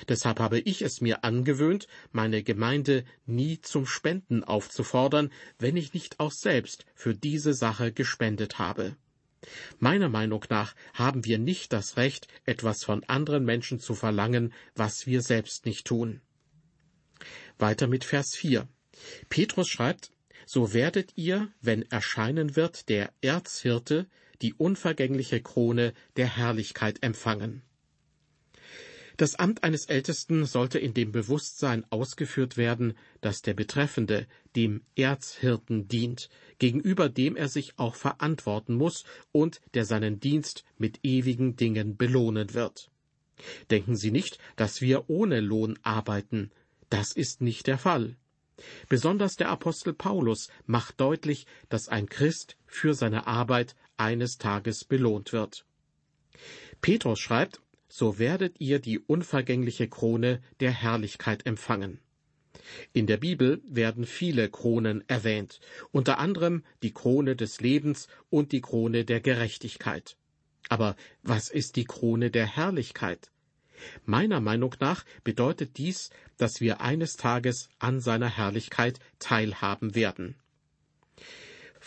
Deshalb 0.08 0.40
habe 0.40 0.58
ich 0.58 0.82
es 0.82 1.00
mir 1.00 1.24
angewöhnt, 1.24 1.86
meine 2.12 2.42
Gemeinde 2.42 3.04
nie 3.24 3.60
zum 3.60 3.86
Spenden 3.86 4.42
aufzufordern, 4.42 5.30
wenn 5.58 5.76
ich 5.76 5.94
nicht 5.94 6.18
auch 6.18 6.32
selbst 6.32 6.84
für 6.94 7.14
diese 7.14 7.54
Sache 7.54 7.92
gespendet 7.92 8.58
habe. 8.58 8.96
Meiner 9.78 10.08
Meinung 10.08 10.44
nach 10.48 10.74
haben 10.94 11.24
wir 11.24 11.38
nicht 11.38 11.72
das 11.72 11.96
Recht, 11.96 12.26
etwas 12.44 12.82
von 12.82 13.04
anderen 13.04 13.44
Menschen 13.44 13.78
zu 13.78 13.94
verlangen, 13.94 14.52
was 14.74 15.06
wir 15.06 15.22
selbst 15.22 15.66
nicht 15.66 15.86
tun. 15.86 16.20
Weiter 17.58 17.86
mit 17.86 18.04
Vers 18.04 18.34
4. 18.34 18.68
Petrus 19.28 19.68
schreibt, 19.68 20.10
so 20.46 20.72
werdet 20.72 21.12
ihr, 21.16 21.48
wenn 21.60 21.82
erscheinen 21.90 22.56
wird 22.56 22.88
der 22.88 23.12
Erzhirte, 23.20 24.08
die 24.42 24.54
unvergängliche 24.54 25.40
Krone 25.40 25.92
der 26.16 26.36
Herrlichkeit 26.36 27.02
empfangen. 27.02 27.62
Das 29.16 29.34
Amt 29.36 29.64
eines 29.64 29.86
Ältesten 29.86 30.44
sollte 30.44 30.78
in 30.78 30.92
dem 30.92 31.10
Bewusstsein 31.10 31.86
ausgeführt 31.90 32.58
werden, 32.58 32.98
dass 33.22 33.40
der 33.40 33.54
Betreffende 33.54 34.26
dem 34.54 34.82
Erzhirten 34.94 35.88
dient, 35.88 36.28
gegenüber 36.58 37.08
dem 37.08 37.34
er 37.34 37.48
sich 37.48 37.78
auch 37.78 37.94
verantworten 37.94 38.74
muss 38.74 39.04
und 39.32 39.60
der 39.72 39.86
seinen 39.86 40.20
Dienst 40.20 40.64
mit 40.76 41.00
ewigen 41.02 41.56
Dingen 41.56 41.96
belohnen 41.96 42.52
wird. 42.52 42.90
Denken 43.70 43.96
Sie 43.96 44.10
nicht, 44.10 44.38
dass 44.56 44.80
wir 44.80 45.08
ohne 45.08 45.40
Lohn 45.40 45.78
arbeiten. 45.82 46.50
Das 46.90 47.12
ist 47.12 47.40
nicht 47.40 47.66
der 47.66 47.78
Fall. 47.78 48.16
Besonders 48.88 49.36
der 49.36 49.50
Apostel 49.50 49.92
Paulus 49.92 50.48
macht 50.66 51.00
deutlich, 51.00 51.46
dass 51.68 51.88
ein 51.88 52.08
Christ 52.08 52.56
für 52.66 52.94
seine 52.94 53.26
Arbeit 53.26 53.76
eines 53.96 54.38
Tages 54.38 54.84
belohnt 54.84 55.32
wird. 55.32 55.66
Petrus 56.80 57.18
schreibt, 57.18 57.60
so 57.96 58.18
werdet 58.18 58.60
ihr 58.60 58.78
die 58.78 58.98
unvergängliche 58.98 59.88
Krone 59.88 60.42
der 60.60 60.70
Herrlichkeit 60.70 61.46
empfangen. 61.46 61.98
In 62.92 63.06
der 63.06 63.16
Bibel 63.16 63.62
werden 63.66 64.04
viele 64.04 64.50
Kronen 64.50 65.02
erwähnt, 65.08 65.60
unter 65.92 66.18
anderem 66.18 66.62
die 66.82 66.92
Krone 66.92 67.36
des 67.36 67.62
Lebens 67.62 68.08
und 68.28 68.52
die 68.52 68.60
Krone 68.60 69.06
der 69.06 69.22
Gerechtigkeit. 69.22 70.18
Aber 70.68 70.94
was 71.22 71.48
ist 71.48 71.76
die 71.76 71.86
Krone 71.86 72.30
der 72.30 72.44
Herrlichkeit? 72.44 73.30
Meiner 74.04 74.40
Meinung 74.40 74.74
nach 74.78 75.06
bedeutet 75.24 75.78
dies, 75.78 76.10
dass 76.36 76.60
wir 76.60 76.82
eines 76.82 77.16
Tages 77.16 77.70
an 77.78 78.00
seiner 78.00 78.28
Herrlichkeit 78.28 79.00
teilhaben 79.20 79.94
werden. 79.94 80.34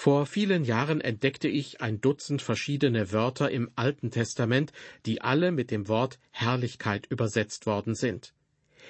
Vor 0.01 0.25
vielen 0.25 0.63
Jahren 0.63 1.01
entdeckte 1.01 1.49
ich 1.49 1.81
ein 1.81 1.99
Dutzend 1.99 2.41
verschiedene 2.41 3.11
Wörter 3.11 3.51
im 3.51 3.69
Alten 3.75 4.11
Testament, 4.11 4.71
die 5.05 5.19
alle 5.19 5.51
mit 5.51 5.71
dem 5.71 5.89
Wort 5.89 6.19
Herrlichkeit 6.31 7.05
übersetzt 7.07 7.65
worden 7.65 7.95
sind. 7.95 8.33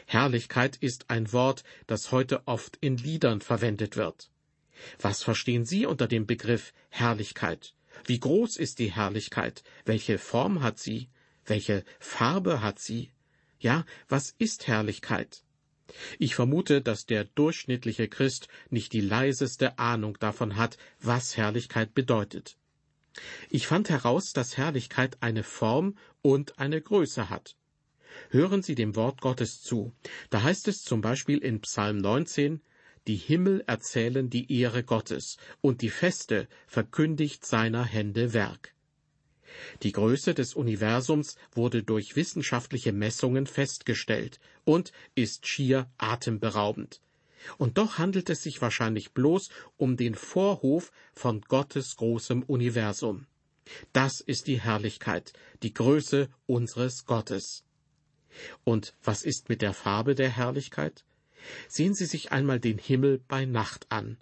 Herrlichkeit 0.06 0.78
ist 0.78 1.10
ein 1.10 1.34
Wort, 1.34 1.64
das 1.88 2.12
heute 2.12 2.48
oft 2.48 2.78
in 2.80 2.96
Liedern 2.96 3.42
verwendet 3.42 3.98
wird. 3.98 4.30
Was 5.02 5.24
verstehen 5.24 5.66
Sie 5.66 5.88
unter 5.88 6.08
dem 6.08 6.28
Begriff 6.28 6.74
Herrlichkeit? 6.90 7.74
Wie 8.06 8.20
groß 8.20 8.58
ist 8.58 8.78
die 8.78 8.92
Herrlichkeit? 8.94 9.64
Welche 9.86 10.20
Form 10.20 10.62
hat 10.62 10.78
sie? 10.78 11.10
Welche 11.44 11.86
Farbe 12.00 12.62
hat 12.62 12.78
sie? 12.78 13.10
Ja, 13.60 13.84
was 14.10 14.36
ist 14.38 14.68
Herrlichkeit? 14.68 15.44
Ich 16.18 16.36
vermute, 16.36 16.82
dass 16.82 17.06
der 17.06 17.26
durchschnittliche 17.26 18.08
Christ 18.08 18.48
nicht 18.70 18.94
die 18.94 19.02
leiseste 19.02 19.80
Ahnung 19.80 20.18
davon 20.20 20.56
hat, 20.56 20.78
was 21.02 21.38
Herrlichkeit 21.38 21.94
bedeutet. 21.94 22.58
Ich 23.50 23.68
fand 23.68 23.90
heraus, 23.90 24.34
dass 24.34 24.58
Herrlichkeit 24.58 25.18
eine 25.22 25.44
Form 25.44 25.98
und 26.22 26.60
eine 26.60 26.82
Größe 26.82 27.30
hat. 27.30 27.56
Hören 28.30 28.62
Sie 28.62 28.76
dem 28.76 28.96
Wort 28.96 29.22
Gottes 29.22 29.62
zu. 29.62 29.94
Da 30.30 30.44
heißt 30.44 30.68
es 30.68 30.84
zum 30.84 31.02
Beispiel 31.02 31.40
in 31.40 31.62
Psalm 31.62 31.98
19, 31.98 32.62
die 33.08 33.16
Himmel 33.16 33.64
erzählen 33.66 34.30
die 34.30 34.60
Ehre 34.60 34.84
Gottes, 34.84 35.38
und 35.62 35.82
die 35.82 35.90
Feste 35.90 36.48
verkündigt 36.68 37.46
seiner 37.46 37.84
Hände 37.84 38.34
Werk. 38.34 38.76
Die 39.84 39.92
Größe 39.92 40.34
des 40.34 40.54
Universums 40.54 41.36
wurde 41.54 41.84
durch 41.84 42.16
wissenschaftliche 42.16 42.92
Messungen 42.92 43.48
festgestellt 43.48 44.40
und 44.64 44.92
ist 45.16 45.48
schier 45.48 45.90
atemberaubend. 45.98 47.02
Und 47.58 47.78
doch 47.78 47.98
handelt 47.98 48.30
es 48.30 48.44
sich 48.44 48.62
wahrscheinlich 48.62 49.14
bloß 49.14 49.50
um 49.78 49.98
den 49.98 50.16
Vorhof 50.16 50.92
von 51.14 51.42
Gottes 51.42 51.96
großem 51.96 52.44
Universum. 52.44 53.28
Das 53.94 54.20
ist 54.20 54.48
die 54.48 54.60
Herrlichkeit, 54.60 55.34
die 55.64 55.74
Größe 55.74 56.30
unseres 56.48 57.06
Gottes. 57.06 57.64
Und 58.64 58.96
was 59.04 59.24
ist 59.24 59.50
mit 59.50 59.62
der 59.62 59.74
Farbe 59.74 60.16
der 60.16 60.30
Herrlichkeit? 60.30 61.04
Sehen 61.68 61.94
Sie 61.94 62.06
sich 62.06 62.32
einmal 62.32 62.60
den 62.60 62.78
Himmel 62.78 63.22
bei 63.28 63.46
Nacht 63.46 63.88
an 63.90 64.18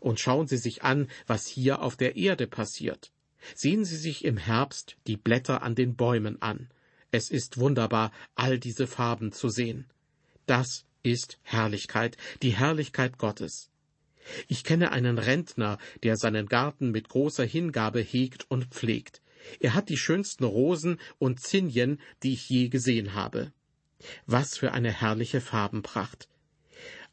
und 0.00 0.20
schauen 0.20 0.46
Sie 0.46 0.56
sich 0.56 0.82
an, 0.82 1.08
was 1.26 1.46
hier 1.46 1.82
auf 1.82 1.96
der 1.96 2.16
Erde 2.16 2.46
passiert. 2.46 3.12
Sehen 3.54 3.84
Sie 3.84 3.96
sich 3.96 4.24
im 4.24 4.36
Herbst 4.36 4.96
die 5.06 5.16
Blätter 5.16 5.62
an 5.62 5.74
den 5.74 5.96
Bäumen 5.96 6.40
an. 6.40 6.68
Es 7.10 7.30
ist 7.30 7.58
wunderbar, 7.58 8.12
all 8.34 8.58
diese 8.58 8.86
Farben 8.86 9.32
zu 9.32 9.48
sehen. 9.48 9.86
Das 10.46 10.86
ist 11.02 11.38
Herrlichkeit, 11.42 12.16
die 12.42 12.56
Herrlichkeit 12.56 13.18
Gottes. 13.18 13.70
Ich 14.48 14.64
kenne 14.64 14.92
einen 14.92 15.18
Rentner, 15.18 15.78
der 16.02 16.16
seinen 16.16 16.46
Garten 16.46 16.90
mit 16.90 17.08
großer 17.08 17.44
Hingabe 17.44 18.00
hegt 18.00 18.50
und 18.50 18.66
pflegt. 18.66 19.20
Er 19.60 19.74
hat 19.74 19.88
die 19.88 19.96
schönsten 19.96 20.44
Rosen 20.44 20.98
und 21.18 21.40
Zinien, 21.40 22.00
die 22.22 22.32
ich 22.34 22.48
je 22.48 22.68
gesehen 22.68 23.14
habe. 23.14 23.52
Was 24.26 24.56
für 24.56 24.72
eine 24.72 24.92
herrliche 24.92 25.40
Farbenpracht. 25.40 26.28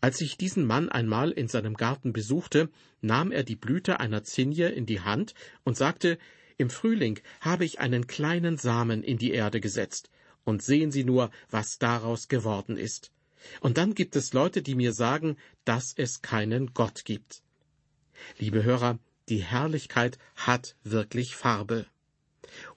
Als 0.01 0.21
ich 0.21 0.37
diesen 0.37 0.65
Mann 0.65 0.89
einmal 0.89 1.31
in 1.31 1.47
seinem 1.47 1.75
Garten 1.75 2.13
besuchte, 2.13 2.69
nahm 3.01 3.31
er 3.31 3.43
die 3.43 3.57
Blüte 3.57 3.99
einer 3.99 4.23
Zinje 4.23 4.69
in 4.69 4.85
die 4.85 5.01
Hand 5.01 5.33
und 5.63 5.75
sagte, 5.75 6.17
im 6.57 6.69
Frühling 6.69 7.19
habe 7.41 7.65
ich 7.65 7.79
einen 7.79 8.07
kleinen 8.07 8.57
Samen 8.57 9.03
in 9.03 9.17
die 9.17 9.31
Erde 9.31 9.61
gesetzt, 9.61 10.09
und 10.43 10.63
sehen 10.63 10.91
Sie 10.91 11.03
nur, 11.03 11.31
was 11.49 11.77
daraus 11.79 12.27
geworden 12.27 12.77
ist. 12.77 13.11
Und 13.61 13.77
dann 13.77 13.93
gibt 13.93 14.15
es 14.15 14.33
Leute, 14.33 14.61
die 14.61 14.75
mir 14.75 14.93
sagen, 14.93 15.37
dass 15.63 15.93
es 15.95 16.21
keinen 16.21 16.73
Gott 16.73 17.05
gibt. 17.05 17.43
Liebe 18.37 18.63
Hörer, 18.63 18.99
die 19.29 19.43
Herrlichkeit 19.43 20.17
hat 20.35 20.75
wirklich 20.83 21.35
Farbe. 21.35 21.85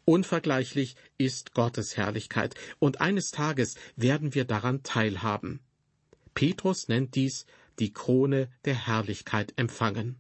Unvergleichlich 0.05 0.97
ist 1.19 1.55
Gottes 1.55 1.97
Herrlichkeit, 1.97 2.55
und 2.79 3.01
eines 3.01 3.31
Tages 3.31 3.77
werden 3.97 4.35
wir 4.35 4.45
daran 4.45 4.83
teilhaben. 4.83 5.61
Petrus 6.35 6.89
nennt 6.89 7.15
dies 7.15 7.47
die 7.79 7.93
Krone 7.93 8.49
der 8.65 8.87
Herrlichkeit 8.87 9.53
empfangen. 9.57 10.17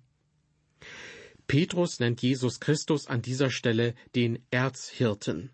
Petrus 1.47 2.01
nennt 2.01 2.23
Jesus 2.23 2.61
Christus 2.61 3.07
an 3.07 3.23
dieser 3.23 3.51
Stelle 3.51 3.95
den 4.15 4.45
Erzhirten. 4.51 5.51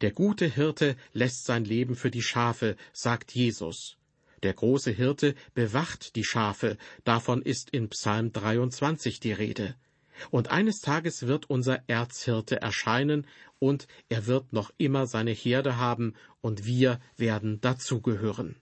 Der 0.00 0.12
gute 0.12 0.46
Hirte 0.46 0.96
lässt 1.12 1.44
sein 1.44 1.64
Leben 1.64 1.96
für 1.96 2.10
die 2.10 2.22
Schafe, 2.22 2.76
sagt 2.92 3.32
Jesus. 3.32 3.98
Der 4.42 4.54
große 4.54 4.90
Hirte 4.90 5.34
bewacht 5.54 6.16
die 6.16 6.24
Schafe, 6.24 6.76
davon 7.04 7.42
ist 7.42 7.70
in 7.70 7.88
Psalm 7.90 8.32
23 8.32 9.20
die 9.20 9.32
Rede. 9.32 9.74
Und 10.30 10.48
eines 10.48 10.80
Tages 10.80 11.26
wird 11.26 11.50
unser 11.50 11.82
Erzhirte 11.88 12.60
erscheinen, 12.60 13.26
und 13.58 13.86
er 14.08 14.26
wird 14.26 14.52
noch 14.52 14.70
immer 14.78 15.06
seine 15.06 15.32
Herde 15.32 15.76
haben, 15.76 16.14
und 16.40 16.64
wir 16.66 17.00
werden 17.16 17.60
dazugehören. 17.60 18.56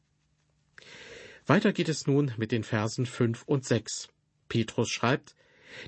Weiter 1.46 1.72
geht 1.72 1.88
es 1.88 2.06
nun 2.06 2.32
mit 2.36 2.52
den 2.52 2.62
Versen 2.62 3.06
fünf 3.06 3.42
und 3.46 3.64
sechs. 3.64 4.08
Petrus 4.48 4.90
schreibt, 4.90 5.34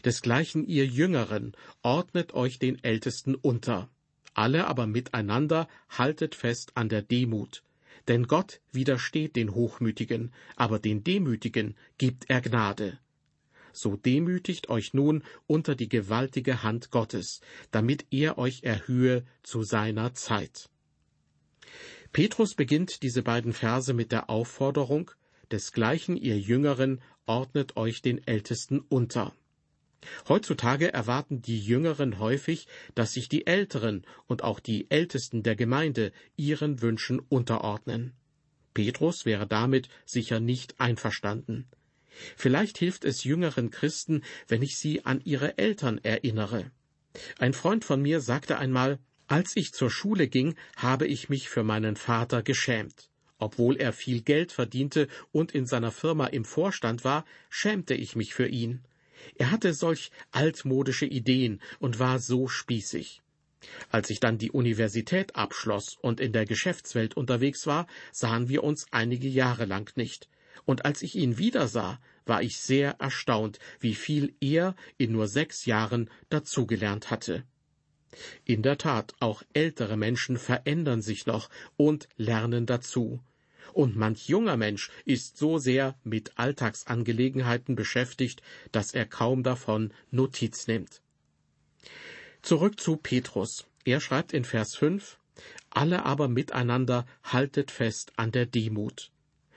Desgleichen 0.04 0.66
ihr 0.66 0.86
Jüngeren, 0.86 1.52
ordnet 1.82 2.34
euch 2.34 2.58
den 2.58 2.82
Ältesten 2.82 3.34
unter. 3.34 3.90
Alle 4.32 4.66
aber 4.66 4.86
miteinander 4.86 5.68
haltet 5.88 6.34
fest 6.34 6.72
an 6.74 6.88
der 6.88 7.02
Demut. 7.02 7.62
Denn 8.08 8.26
Gott 8.26 8.60
widersteht 8.72 9.36
den 9.36 9.54
Hochmütigen, 9.54 10.32
aber 10.56 10.78
den 10.78 11.04
Demütigen 11.04 11.76
gibt 11.98 12.28
er 12.28 12.40
Gnade. 12.40 12.98
So 13.72 13.96
demütigt 13.96 14.68
euch 14.68 14.94
nun 14.94 15.22
unter 15.46 15.74
die 15.74 15.88
gewaltige 15.88 16.62
Hand 16.62 16.90
Gottes, 16.90 17.40
damit 17.70 18.06
er 18.10 18.38
euch 18.38 18.62
erhöhe 18.62 19.24
zu 19.42 19.62
seiner 19.62 20.14
Zeit. 20.14 20.68
Petrus 22.12 22.54
beginnt 22.54 23.02
diese 23.02 23.22
beiden 23.22 23.52
Verse 23.52 23.92
mit 23.92 24.12
der 24.12 24.30
Aufforderung, 24.30 25.10
Desgleichen 25.50 26.16
ihr 26.16 26.38
Jüngeren 26.38 27.00
ordnet 27.26 27.76
euch 27.76 28.02
den 28.02 28.26
Ältesten 28.26 28.80
unter. 28.80 29.34
Heutzutage 30.28 30.92
erwarten 30.92 31.40
die 31.40 31.58
Jüngeren 31.58 32.18
häufig, 32.18 32.66
dass 32.94 33.12
sich 33.12 33.28
die 33.28 33.46
Älteren 33.46 34.04
und 34.26 34.42
auch 34.42 34.60
die 34.60 34.90
Ältesten 34.90 35.42
der 35.42 35.56
Gemeinde 35.56 36.12
ihren 36.36 36.82
Wünschen 36.82 37.18
unterordnen. 37.18 38.12
Petrus 38.74 39.24
wäre 39.24 39.46
damit 39.46 39.88
sicher 40.04 40.40
nicht 40.40 40.80
einverstanden. 40.80 41.66
Vielleicht 42.36 42.78
hilft 42.78 43.04
es 43.04 43.24
jüngeren 43.24 43.70
Christen, 43.70 44.22
wenn 44.48 44.62
ich 44.62 44.76
sie 44.76 45.04
an 45.04 45.20
ihre 45.24 45.58
Eltern 45.58 45.98
erinnere. 45.98 46.70
Ein 47.38 47.54
Freund 47.54 47.84
von 47.84 48.02
mir 48.02 48.20
sagte 48.20 48.58
einmal, 48.58 48.98
als 49.26 49.56
ich 49.56 49.72
zur 49.72 49.90
Schule 49.90 50.28
ging, 50.28 50.54
habe 50.76 51.06
ich 51.06 51.28
mich 51.28 51.48
für 51.48 51.62
meinen 51.64 51.96
Vater 51.96 52.42
geschämt. 52.42 53.08
Obwohl 53.44 53.76
er 53.76 53.92
viel 53.92 54.22
Geld 54.22 54.52
verdiente 54.52 55.06
und 55.30 55.52
in 55.52 55.66
seiner 55.66 55.92
Firma 55.92 56.28
im 56.28 56.46
Vorstand 56.46 57.04
war, 57.04 57.26
schämte 57.50 57.92
ich 57.92 58.16
mich 58.16 58.32
für 58.32 58.48
ihn. 58.48 58.80
Er 59.34 59.50
hatte 59.50 59.74
solch 59.74 60.10
altmodische 60.30 61.04
Ideen 61.04 61.60
und 61.78 61.98
war 61.98 62.20
so 62.20 62.48
spießig. 62.48 63.20
Als 63.90 64.08
ich 64.08 64.18
dann 64.18 64.38
die 64.38 64.50
Universität 64.50 65.36
abschloss 65.36 65.98
und 66.00 66.20
in 66.20 66.32
der 66.32 66.46
Geschäftswelt 66.46 67.18
unterwegs 67.18 67.66
war, 67.66 67.86
sahen 68.12 68.48
wir 68.48 68.64
uns 68.64 68.86
einige 68.92 69.28
Jahre 69.28 69.66
lang 69.66 69.94
nicht. 69.94 70.30
Und 70.64 70.86
als 70.86 71.02
ich 71.02 71.14
ihn 71.14 71.36
wiedersah, 71.36 72.00
war 72.24 72.40
ich 72.40 72.56
sehr 72.56 72.92
erstaunt, 72.98 73.58
wie 73.78 73.94
viel 73.94 74.34
er 74.40 74.74
in 74.96 75.12
nur 75.12 75.28
sechs 75.28 75.66
Jahren 75.66 76.08
dazugelernt 76.30 77.10
hatte. 77.10 77.44
In 78.46 78.62
der 78.62 78.78
Tat, 78.78 79.12
auch 79.20 79.42
ältere 79.52 79.98
Menschen 79.98 80.38
verändern 80.38 81.02
sich 81.02 81.26
noch 81.26 81.50
und 81.76 82.08
lernen 82.16 82.64
dazu. 82.64 83.20
Und 83.74 83.96
manch 83.96 84.28
junger 84.28 84.56
Mensch 84.56 84.92
ist 85.04 85.36
so 85.36 85.58
sehr 85.58 85.96
mit 86.04 86.38
Alltagsangelegenheiten 86.38 87.74
beschäftigt, 87.74 88.40
dass 88.70 88.94
er 88.94 89.04
kaum 89.04 89.42
davon 89.42 89.92
Notiz 90.12 90.68
nimmt. 90.68 91.02
Zurück 92.40 92.78
zu 92.78 92.96
Petrus. 92.96 93.66
Er 93.84 94.00
schreibt 94.00 94.32
in 94.32 94.44
Vers 94.44 94.76
5, 94.76 95.18
alle 95.70 96.04
aber 96.04 96.28
miteinander 96.28 97.04
haltet 97.24 97.72
fest 97.72 98.12
an 98.14 98.30
der 98.30 98.46
Demut. 98.46 99.10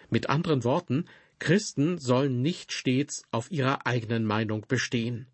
Mit 0.10 0.30
anderen 0.30 0.64
Worten, 0.64 1.06
Christen 1.38 2.00
sollen 2.00 2.42
nicht 2.42 2.72
stets 2.72 3.22
auf 3.30 3.52
ihrer 3.52 3.86
eigenen 3.86 4.26
Meinung 4.26 4.66
bestehen. 4.68 5.28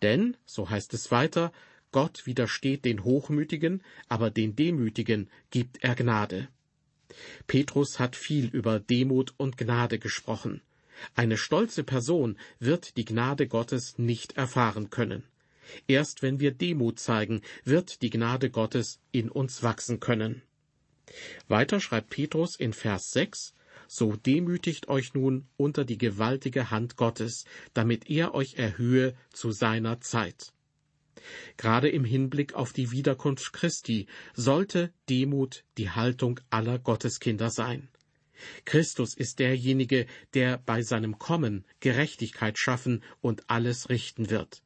Denn, 0.00 0.36
so 0.46 0.70
heißt 0.70 0.94
es 0.94 1.10
weiter, 1.10 1.50
Gott 1.90 2.24
widersteht 2.24 2.84
den 2.84 3.02
Hochmütigen, 3.02 3.82
aber 4.08 4.30
den 4.30 4.54
Demütigen 4.54 5.28
gibt 5.50 5.82
er 5.82 5.96
Gnade. 5.96 6.48
Petrus 7.46 7.98
hat 7.98 8.16
viel 8.16 8.46
über 8.46 8.80
Demut 8.80 9.34
und 9.36 9.56
Gnade 9.56 9.98
gesprochen. 9.98 10.60
Eine 11.14 11.36
stolze 11.36 11.84
Person 11.84 12.36
wird 12.58 12.96
die 12.96 13.04
Gnade 13.04 13.46
Gottes 13.46 13.98
nicht 13.98 14.36
erfahren 14.36 14.90
können. 14.90 15.24
Erst 15.86 16.22
wenn 16.22 16.40
wir 16.40 16.50
Demut 16.50 16.98
zeigen, 16.98 17.42
wird 17.64 18.02
die 18.02 18.10
Gnade 18.10 18.50
Gottes 18.50 19.00
in 19.12 19.28
uns 19.28 19.62
wachsen 19.62 20.00
können. 20.00 20.42
Weiter 21.46 21.80
schreibt 21.80 22.10
Petrus 22.10 22.56
in 22.56 22.72
Vers 22.72 23.12
6, 23.12 23.54
So 23.86 24.16
demütigt 24.16 24.88
euch 24.88 25.14
nun 25.14 25.46
unter 25.56 25.84
die 25.84 25.98
gewaltige 25.98 26.70
Hand 26.70 26.96
Gottes, 26.96 27.44
damit 27.72 28.10
er 28.10 28.34
euch 28.34 28.56
erhöhe 28.56 29.14
zu 29.32 29.50
seiner 29.50 30.00
Zeit. 30.00 30.52
Gerade 31.56 31.88
im 31.88 32.04
Hinblick 32.04 32.54
auf 32.54 32.72
die 32.72 32.90
Wiederkunft 32.90 33.52
Christi 33.52 34.06
sollte 34.34 34.92
Demut 35.08 35.64
die 35.76 35.90
Haltung 35.90 36.40
aller 36.50 36.78
Gotteskinder 36.78 37.50
sein. 37.50 37.88
Christus 38.64 39.14
ist 39.14 39.38
derjenige, 39.38 40.06
der 40.34 40.58
bei 40.58 40.82
seinem 40.82 41.18
Kommen 41.18 41.64
Gerechtigkeit 41.80 42.58
schaffen 42.58 43.02
und 43.20 43.48
alles 43.48 43.88
richten 43.88 44.30
wird. 44.30 44.62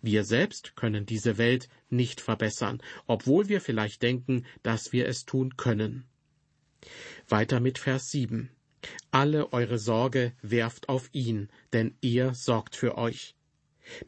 Wir 0.00 0.24
selbst 0.24 0.74
können 0.74 1.06
diese 1.06 1.38
Welt 1.38 1.68
nicht 1.88 2.20
verbessern, 2.20 2.82
obwohl 3.06 3.48
wir 3.48 3.60
vielleicht 3.60 4.02
denken, 4.02 4.44
dass 4.64 4.92
wir 4.92 5.06
es 5.06 5.24
tun 5.24 5.56
können. 5.56 6.04
Weiter 7.28 7.60
mit 7.60 7.78
Vers 7.78 8.10
7. 8.10 8.50
Alle 9.12 9.52
eure 9.52 9.78
Sorge 9.78 10.32
werft 10.42 10.88
auf 10.88 11.08
ihn, 11.12 11.48
denn 11.72 11.96
er 12.02 12.34
sorgt 12.34 12.74
für 12.74 12.98
euch. 12.98 13.36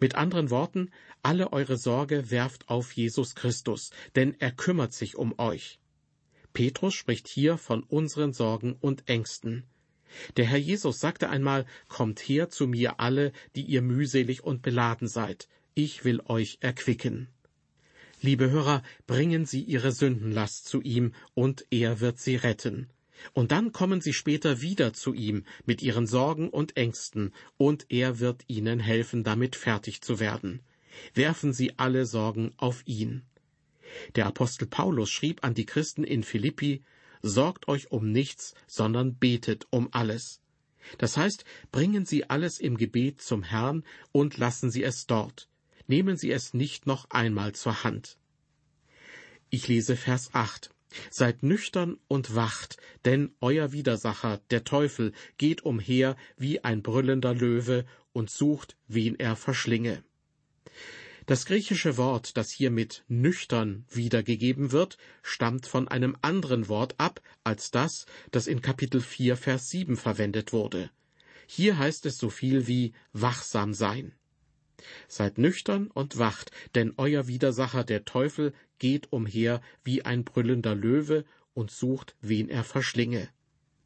Mit 0.00 0.14
anderen 0.14 0.50
Worten, 0.50 0.90
alle 1.23 1.52
eure 1.52 1.76
Sorge 1.76 2.31
werft 2.31 2.69
auf 2.69 2.93
Jesus 2.93 3.35
Christus, 3.35 3.90
denn 4.14 4.35
er 4.38 4.52
kümmert 4.52 4.93
sich 4.93 5.16
um 5.16 5.38
euch. 5.38 5.78
Petrus 6.52 6.95
spricht 6.95 7.26
hier 7.26 7.59
von 7.59 7.83
unseren 7.83 8.33
Sorgen 8.33 8.76
und 8.81 9.09
Ängsten. 9.09 9.64
Der 10.37 10.45
Herr 10.45 10.59
Jesus 10.59 11.00
sagte 11.00 11.28
einmal, 11.28 11.66
Kommt 11.88 12.21
her 12.21 12.49
zu 12.49 12.69
mir 12.69 13.00
alle, 13.00 13.33
die 13.57 13.62
ihr 13.62 13.83
mühselig 13.83 14.45
und 14.45 14.62
beladen 14.62 15.09
seid, 15.09 15.49
ich 15.75 16.04
will 16.04 16.23
euch 16.26 16.59
erquicken. 16.61 17.28
Liebe 18.21 18.50
Hörer, 18.50 18.83
bringen 19.07 19.45
Sie 19.45 19.62
Ihre 19.62 19.93
Sündenlast 19.93 20.66
zu 20.66 20.81
ihm, 20.81 21.12
und 21.35 21.66
er 21.71 22.00
wird 22.00 22.19
Sie 22.19 22.37
retten. 22.37 22.88
Und 23.33 23.52
dann 23.52 23.73
kommen 23.73 24.00
Sie 24.00 24.12
später 24.12 24.61
wieder 24.61 24.93
zu 24.93 25.14
ihm 25.14 25.45
mit 25.64 25.83
Ihren 25.83 26.07
Sorgen 26.07 26.50
und 26.50 26.76
Ängsten, 26.76 27.33
und 27.57 27.87
er 27.88 28.21
wird 28.21 28.45
Ihnen 28.49 28.81
helfen, 28.81 29.25
damit 29.25 29.57
fertig 29.57 30.02
zu 30.02 30.21
werden. 30.21 30.61
Werfen 31.14 31.52
Sie 31.52 31.78
alle 31.78 32.07
Sorgen 32.07 32.52
auf 32.57 32.83
ihn. 32.87 33.23
Der 34.14 34.26
Apostel 34.26 34.66
Paulus 34.66 35.11
schrieb 35.11 35.45
an 35.45 35.54
die 35.54 35.66
Christen 35.66 36.04
in 36.04 36.23
Philippi, 36.23 36.83
Sorgt 37.23 37.69
euch 37.69 37.90
um 37.90 38.12
nichts, 38.12 38.54
sondern 38.66 39.16
betet 39.16 39.66
um 39.70 39.88
alles. 39.92 40.42
Das 40.99 41.16
heißt, 41.16 41.46
bringen 41.72 42.05
Sie 42.05 42.29
alles 42.29 42.59
im 42.59 42.77
Gebet 42.77 43.22
zum 43.22 43.42
Herrn 43.42 43.83
und 44.12 44.37
lassen 44.37 44.70
Sie 44.70 44.83
es 44.83 45.07
dort. 45.07 45.49
Nehmen 45.87 46.18
Sie 46.18 46.31
es 46.31 46.53
nicht 46.53 46.87
noch 46.87 47.09
einmal 47.11 47.55
zur 47.55 47.83
Hand. 47.83 48.18
Ich 49.49 49.68
lese 49.68 49.96
Vers 49.96 50.31
8. 50.35 50.74
Seid 51.11 51.42
nüchtern 51.42 51.98
und 52.09 52.35
wacht, 52.35 52.76
denn 53.04 53.35
euer 53.40 53.72
Widersacher, 53.72 54.40
der 54.50 54.64
Teufel, 54.64 55.12
geht 55.38 55.64
umher 55.64 56.16
wie 56.37 56.62
ein 56.62 56.83
brüllender 56.83 57.35
Löwe 57.35 57.85
und 58.12 58.30
sucht, 58.30 58.76
wen 58.87 59.18
er 59.18 59.37
verschlinge. 59.37 60.04
Das 61.26 61.46
griechische 61.46 61.96
Wort, 61.96 62.37
das 62.37 62.50
hier 62.50 62.70
mit 62.70 63.04
nüchtern 63.09 63.87
wiedergegeben 63.90 64.72
wird, 64.72 64.98
stammt 65.22 65.66
von 65.66 65.88
einem 65.88 66.16
anderen 66.20 66.68
Wort 66.68 66.94
ab 66.98 67.22
als 67.44 67.70
das, 67.70 68.04
das 68.30 68.46
in 68.46 68.61
Kapitel 68.61 69.00
4, 69.00 69.37
Vers 69.37 69.70
7 69.70 69.96
verwendet 69.96 70.52
wurde. 70.52 70.90
Hier 71.46 71.78
heißt 71.78 72.04
es 72.07 72.18
so 72.18 72.28
viel 72.28 72.66
wie 72.66 72.92
wachsam 73.12 73.72
sein. 73.72 74.12
Seid 75.09 75.38
nüchtern 75.38 75.88
und 75.88 76.18
wacht, 76.18 76.51
denn 76.75 76.94
euer 76.97 77.27
Widersacher 77.27 77.85
der 77.85 78.05
Teufel 78.05 78.53
geht 78.79 79.12
umher 79.12 79.61
wie 79.83 80.05
ein 80.05 80.25
brüllender 80.25 80.75
Löwe 80.75 81.25
und 81.55 81.70
sucht, 81.70 82.16
wen 82.20 82.49
er 82.49 82.64
verschlinge. 82.64 83.29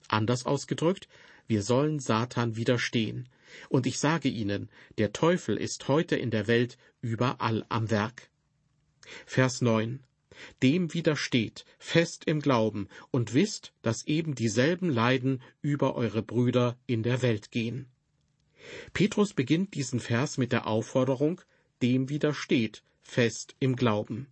Anders 0.08 0.46
ausgedrückt, 0.46 1.08
wir 1.46 1.62
sollen 1.62 1.98
Satan 1.98 2.56
widerstehen. 2.56 3.28
Und 3.68 3.86
ich 3.86 3.98
sage 3.98 4.28
Ihnen, 4.28 4.68
der 4.98 5.12
Teufel 5.12 5.56
ist 5.56 5.88
heute 5.88 6.16
in 6.16 6.30
der 6.30 6.46
Welt 6.46 6.76
überall 7.00 7.64
am 7.68 7.90
Werk. 7.90 8.30
Vers 9.26 9.62
9. 9.62 10.00
Dem 10.62 10.94
widersteht, 10.94 11.64
fest 11.78 12.24
im 12.26 12.40
Glauben, 12.40 12.88
und 13.10 13.34
wisst, 13.34 13.72
dass 13.82 14.06
eben 14.06 14.34
dieselben 14.34 14.90
Leiden 14.90 15.42
über 15.62 15.96
eure 15.96 16.22
Brüder 16.22 16.78
in 16.86 17.02
der 17.02 17.22
Welt 17.22 17.50
gehen. 17.50 17.86
Petrus 18.92 19.32
beginnt 19.32 19.74
diesen 19.74 20.00
Vers 20.00 20.38
mit 20.38 20.52
der 20.52 20.66
Aufforderung, 20.66 21.40
dem 21.82 22.08
widersteht, 22.08 22.82
fest 23.02 23.54
im 23.60 23.76
Glauben. 23.76 24.26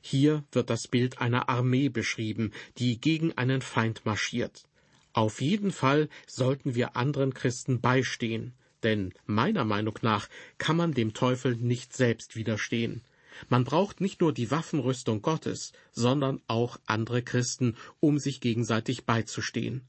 Hier 0.00 0.44
wird 0.52 0.70
das 0.70 0.86
Bild 0.86 1.20
einer 1.20 1.48
Armee 1.48 1.88
beschrieben, 1.88 2.52
die 2.78 3.00
gegen 3.00 3.36
einen 3.36 3.60
Feind 3.60 4.06
marschiert. 4.06 4.68
Auf 5.12 5.40
jeden 5.40 5.72
Fall 5.72 6.08
sollten 6.26 6.74
wir 6.74 6.96
anderen 6.96 7.34
Christen 7.34 7.80
beistehen, 7.80 8.52
denn 8.82 9.12
meiner 9.24 9.64
Meinung 9.64 9.98
nach 10.02 10.28
kann 10.58 10.76
man 10.76 10.92
dem 10.92 11.14
Teufel 11.14 11.56
nicht 11.56 11.96
selbst 11.96 12.36
widerstehen. 12.36 13.02
Man 13.48 13.64
braucht 13.64 14.00
nicht 14.00 14.20
nur 14.20 14.32
die 14.32 14.50
Waffenrüstung 14.50 15.22
Gottes, 15.22 15.72
sondern 15.92 16.40
auch 16.46 16.78
andere 16.86 17.22
Christen, 17.22 17.76
um 18.00 18.18
sich 18.18 18.40
gegenseitig 18.40 19.04
beizustehen. 19.04 19.82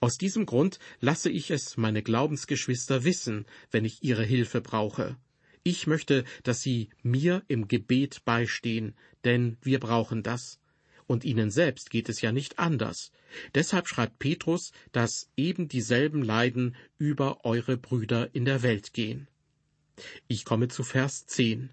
Aus 0.00 0.18
diesem 0.18 0.46
Grund 0.46 0.78
lasse 1.00 1.30
ich 1.30 1.50
es 1.50 1.76
meine 1.76 2.02
Glaubensgeschwister 2.02 3.04
wissen, 3.04 3.46
wenn 3.70 3.84
ich 3.84 4.02
ihre 4.02 4.24
Hilfe 4.24 4.60
brauche. 4.60 5.16
Ich 5.62 5.86
möchte, 5.86 6.24
dass 6.44 6.62
sie 6.62 6.90
mir 7.02 7.42
im 7.48 7.66
Gebet 7.66 8.24
beistehen, 8.24 8.94
denn 9.24 9.56
wir 9.62 9.80
brauchen 9.80 10.22
das. 10.22 10.60
Und 11.08 11.24
ihnen 11.24 11.50
selbst 11.50 11.90
geht 11.90 12.08
es 12.08 12.20
ja 12.20 12.32
nicht 12.32 12.58
anders. 12.58 13.12
Deshalb 13.54 13.88
schreibt 13.88 14.18
Petrus, 14.18 14.72
dass 14.92 15.28
eben 15.36 15.68
dieselben 15.68 16.22
Leiden 16.22 16.76
über 16.98 17.44
eure 17.44 17.76
Brüder 17.76 18.34
in 18.34 18.44
der 18.44 18.62
Welt 18.62 18.92
gehen. 18.92 19.28
Ich 20.28 20.44
komme 20.44 20.68
zu 20.68 20.82
Vers 20.84 21.26
10. 21.26 21.70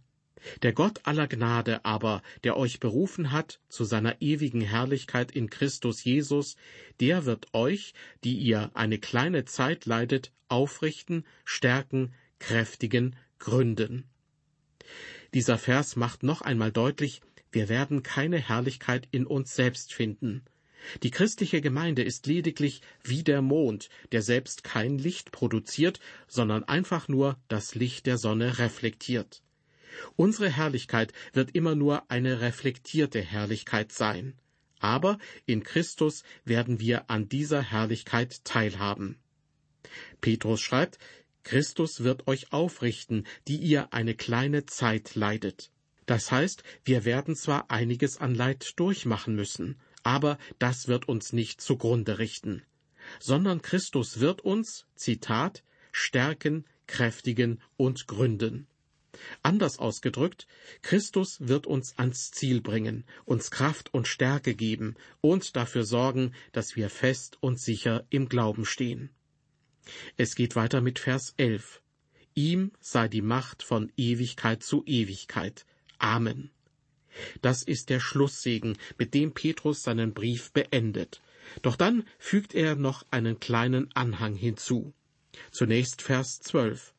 Der 0.62 0.73
Gott 0.73 1.01
aller 1.03 1.27
Gnade 1.27 1.84
aber, 1.86 2.21
der 2.43 2.58
euch 2.58 2.79
berufen 2.79 3.32
hat 3.32 3.60
zu 3.69 3.84
seiner 3.84 4.21
ewigen 4.21 4.62
Herrlichkeit 4.62 5.32
in 5.32 5.49
Christus 5.49 6.03
Jesus, 6.03 6.56
der 6.99 7.25
wird 7.25 7.53
euch, 7.53 7.93
die 8.23 8.38
ihr 8.38 8.71
eine 8.73 8.99
kleine 8.99 9.45
Zeit 9.45 9.86
leidet, 9.86 10.32
aufrichten, 10.47 11.25
stärken, 11.45 12.13
kräftigen, 12.39 13.15
gründen. 13.39 14.06
Dieser 15.34 15.58
Vers 15.58 15.95
macht 15.95 16.23
noch 16.23 16.41
einmal 16.41 16.71
deutlich, 16.71 17.21
wir 17.51 17.69
werden 17.69 18.03
keine 18.03 18.38
Herrlichkeit 18.38 19.08
in 19.12 19.25
uns 19.25 19.56
selbst 19.56 19.93
finden. 19.93 20.43
Die 21.01 21.12
christliche 21.12 21.62
Gemeinde 21.62 22.03
ist 22.03 22.27
lediglich 22.27 22.82
wie 23.03 23.23
der 23.23 23.41
Mond, 23.41 23.89
der 24.12 24.21
selbst 24.21 24.63
kein 24.63 24.97
Licht 24.97 25.32
produziert, 25.32 25.99
sondern 26.27 26.63
einfach 26.65 27.08
nur 27.08 27.38
das 27.47 27.75
Licht 27.75 28.06
der 28.06 28.17
Sonne 28.17 28.60
reflektiert. 28.60 29.41
Unsere 30.15 30.49
Herrlichkeit 30.49 31.13
wird 31.34 31.56
immer 31.56 31.75
nur 31.75 32.10
eine 32.10 32.41
reflektierte 32.41 33.21
Herrlichkeit 33.21 33.91
sein. 33.91 34.34
Aber 34.79 35.17
in 35.45 35.63
Christus 35.63 36.23
werden 36.43 36.79
wir 36.79 37.10
an 37.10 37.29
dieser 37.29 37.62
Herrlichkeit 37.62 38.43
teilhaben. 38.43 39.17
Petrus 40.21 40.62
schreibt, 40.62 40.99
Christus 41.43 42.03
wird 42.03 42.27
euch 42.27 42.51
aufrichten, 42.51 43.25
die 43.47 43.58
ihr 43.58 43.93
eine 43.93 44.15
kleine 44.15 44.65
Zeit 44.65 45.15
leidet. 45.15 45.71
Das 46.06 46.32
heißt, 46.32 46.63
wir 46.84 47.06
werden 47.06 47.36
zwar 47.36 47.71
einiges 47.71 48.17
an 48.17 48.36
Leid 48.36 48.73
durchmachen 48.77 49.36
müssen, 49.36 49.79
aber 50.03 50.38
das 50.60 50.88
wird 50.88 51.08
uns 51.08 51.32
nicht 51.34 51.62
zugrunde 51.62 52.19
richten, 52.19 52.63
sondern 53.19 53.62
Christus 53.62 54.19
wird 54.19 54.41
uns, 54.41 54.86
Zitat, 54.95 55.63
stärken, 55.91 56.65
kräftigen 56.88 57.62
und 57.77 58.08
gründen. 58.08 58.67
Anders 59.41 59.80
ausgedrückt, 59.80 60.47
Christus 60.82 61.38
wird 61.39 61.67
uns 61.67 61.97
ans 61.97 62.32
Ziel 62.32 62.62
bringen, 62.62 63.06
uns 63.26 63.52
Kraft 63.52 63.93
und 63.93 64.08
Stärke 64.08 64.56
geben 64.56 64.95
und 65.21 65.56
dafür 65.56 65.86
sorgen, 65.86 66.34
dass 66.52 66.76
wir 66.76 66.89
fest 66.89 67.38
und 67.41 67.60
sicher 67.60 68.06
im 68.10 68.30
Glauben 68.30 68.65
stehen. 68.65 69.10
Es 70.17 70.36
geht 70.36 70.56
weiter 70.56 70.82
mit 70.82 70.99
Vers 70.99 71.34
11. 71.38 71.82
Ihm 72.36 72.71
sei 72.80 73.08
die 73.08 73.21
Macht 73.21 73.63
von 73.63 73.91
Ewigkeit 73.97 74.63
zu 74.63 74.84
Ewigkeit. 74.86 75.65
Amen. 75.99 76.52
Das 77.41 77.62
ist 77.62 77.89
der 77.89 77.99
Schlusssegen, 77.99 78.78
mit 78.97 79.13
dem 79.13 79.34
Petrus 79.34 79.84
seinen 79.84 80.13
Brief 80.13 80.52
beendet. 80.52 81.21
Doch 81.62 81.76
dann 81.76 82.06
fügt 82.17 82.56
er 82.56 82.76
noch 82.76 83.06
einen 83.12 83.39
kleinen 83.39 83.93
Anhang 83.93 84.36
hinzu. 84.36 84.93
Zunächst 85.52 86.02
Vers 86.02 86.39
12. 86.39 86.93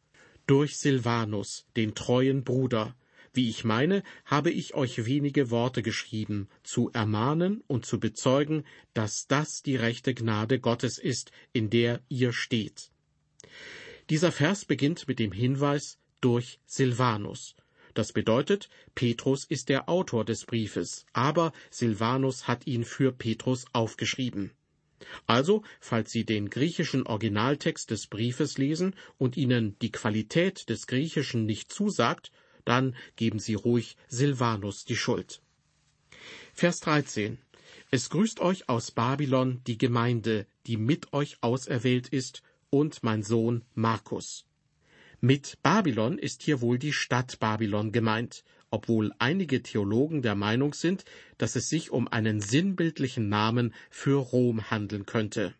Durch 0.46 0.76
Silvanus, 0.76 1.66
den 1.76 1.94
treuen 1.94 2.44
Bruder, 2.44 2.94
wie 3.32 3.48
ich 3.48 3.64
meine, 3.64 4.02
habe 4.24 4.50
ich 4.50 4.74
euch 4.74 5.06
wenige 5.06 5.50
Worte 5.50 5.82
geschrieben, 5.82 6.48
zu 6.62 6.90
ermahnen 6.92 7.62
und 7.66 7.86
zu 7.86 7.98
bezeugen, 7.98 8.64
dass 8.92 9.26
das 9.26 9.62
die 9.62 9.76
rechte 9.76 10.14
Gnade 10.14 10.60
Gottes 10.60 10.98
ist, 10.98 11.32
in 11.52 11.70
der 11.70 12.00
ihr 12.08 12.32
steht. 12.32 12.90
Dieser 14.10 14.32
Vers 14.32 14.66
beginnt 14.66 15.08
mit 15.08 15.18
dem 15.18 15.32
Hinweis 15.32 15.98
durch 16.20 16.60
Silvanus. 16.66 17.56
Das 17.94 18.12
bedeutet, 18.12 18.68
Petrus 18.94 19.44
ist 19.44 19.68
der 19.68 19.88
Autor 19.88 20.24
des 20.24 20.44
Briefes, 20.44 21.06
aber 21.12 21.52
Silvanus 21.70 22.46
hat 22.46 22.66
ihn 22.66 22.84
für 22.84 23.12
Petrus 23.12 23.64
aufgeschrieben. 23.72 24.50
Also, 25.26 25.62
falls 25.80 26.10
Sie 26.10 26.24
den 26.24 26.50
griechischen 26.50 27.06
Originaltext 27.06 27.90
des 27.90 28.06
Briefes 28.06 28.58
lesen 28.58 28.94
und 29.18 29.36
Ihnen 29.36 29.78
die 29.80 29.92
Qualität 29.92 30.68
des 30.68 30.86
Griechischen 30.86 31.46
nicht 31.46 31.72
zusagt, 31.72 32.30
dann 32.64 32.96
geben 33.16 33.38
Sie 33.38 33.54
ruhig 33.54 33.96
Silvanus 34.08 34.84
die 34.84 34.96
Schuld. 34.96 35.40
Vers 36.52 36.80
13. 36.80 37.38
Es 37.90 38.10
grüßt 38.10 38.40
euch 38.40 38.68
aus 38.68 38.90
Babylon 38.90 39.60
die 39.66 39.78
Gemeinde, 39.78 40.46
die 40.66 40.76
mit 40.76 41.12
euch 41.12 41.38
auserwählt 41.42 42.08
ist, 42.08 42.42
und 42.70 43.02
mein 43.04 43.22
Sohn 43.22 43.62
Markus. 43.74 44.46
Mit 45.20 45.58
Babylon 45.62 46.18
ist 46.18 46.42
hier 46.42 46.60
wohl 46.60 46.78
die 46.78 46.92
Stadt 46.92 47.38
Babylon 47.38 47.92
gemeint, 47.92 48.44
obwohl 48.74 49.12
einige 49.20 49.62
Theologen 49.62 50.20
der 50.20 50.34
Meinung 50.34 50.74
sind, 50.74 51.04
dass 51.38 51.54
es 51.54 51.68
sich 51.68 51.92
um 51.92 52.08
einen 52.08 52.40
sinnbildlichen 52.40 53.28
Namen 53.28 53.72
für 53.88 54.18
Rom 54.18 54.68
handeln 54.68 55.06
könnte. 55.06 55.54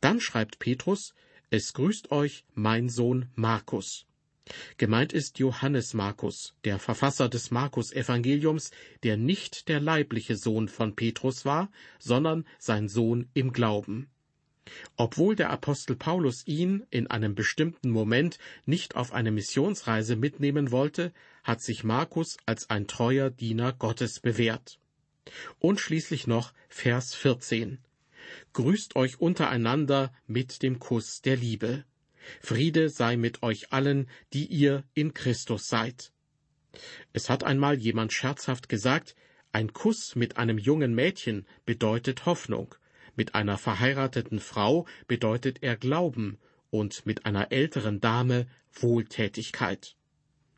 Dann 0.00 0.18
schreibt 0.18 0.58
Petrus, 0.58 1.14
es 1.50 1.74
grüßt 1.74 2.12
euch 2.12 2.46
mein 2.54 2.88
Sohn 2.88 3.26
Markus. 3.34 4.06
Gemeint 4.78 5.12
ist 5.12 5.38
Johannes 5.38 5.92
Markus, 5.92 6.54
der 6.64 6.78
Verfasser 6.78 7.28
des 7.28 7.50
Markus-Evangeliums, 7.50 8.70
der 9.02 9.18
nicht 9.18 9.68
der 9.68 9.80
leibliche 9.80 10.36
Sohn 10.36 10.68
von 10.68 10.96
Petrus 10.96 11.44
war, 11.44 11.70
sondern 11.98 12.46
sein 12.58 12.88
Sohn 12.88 13.28
im 13.34 13.52
Glauben. 13.52 14.08
Obwohl 14.96 15.36
der 15.36 15.50
Apostel 15.50 15.96
Paulus 15.96 16.46
ihn 16.46 16.86
in 16.90 17.06
einem 17.06 17.34
bestimmten 17.34 17.90
Moment 17.90 18.38
nicht 18.64 18.96
auf 18.96 19.12
eine 19.12 19.30
Missionsreise 19.30 20.16
mitnehmen 20.16 20.70
wollte, 20.70 21.12
hat 21.44 21.62
sich 21.62 21.84
Markus 21.84 22.36
als 22.46 22.70
ein 22.70 22.86
treuer 22.86 23.30
Diener 23.30 23.72
Gottes 23.72 24.20
bewährt. 24.20 24.78
Und 25.58 25.80
schließlich 25.80 26.26
noch 26.26 26.52
Vers 26.68 27.14
14. 27.14 27.78
Grüßt 28.52 28.96
euch 28.96 29.20
untereinander 29.20 30.12
mit 30.26 30.62
dem 30.62 30.78
Kuss 30.78 31.22
der 31.22 31.36
Liebe. 31.36 31.84
Friede 32.40 32.88
sei 32.88 33.16
mit 33.16 33.42
euch 33.42 33.72
allen, 33.72 34.08
die 34.32 34.46
ihr 34.46 34.84
in 34.94 35.14
Christus 35.14 35.68
seid. 35.68 36.12
Es 37.12 37.30
hat 37.30 37.44
einmal 37.44 37.78
jemand 37.78 38.12
scherzhaft 38.12 38.68
gesagt, 38.68 39.14
ein 39.52 39.72
Kuss 39.72 40.16
mit 40.16 40.36
einem 40.36 40.58
jungen 40.58 40.94
Mädchen 40.94 41.46
bedeutet 41.64 42.26
Hoffnung, 42.26 42.74
mit 43.16 43.34
einer 43.34 43.58
verheirateten 43.58 44.40
Frau 44.40 44.86
bedeutet 45.08 45.62
er 45.62 45.76
Glauben 45.76 46.38
und 46.70 47.06
mit 47.06 47.26
einer 47.26 47.52
älteren 47.52 48.00
Dame 48.00 48.46
Wohltätigkeit. 48.72 49.96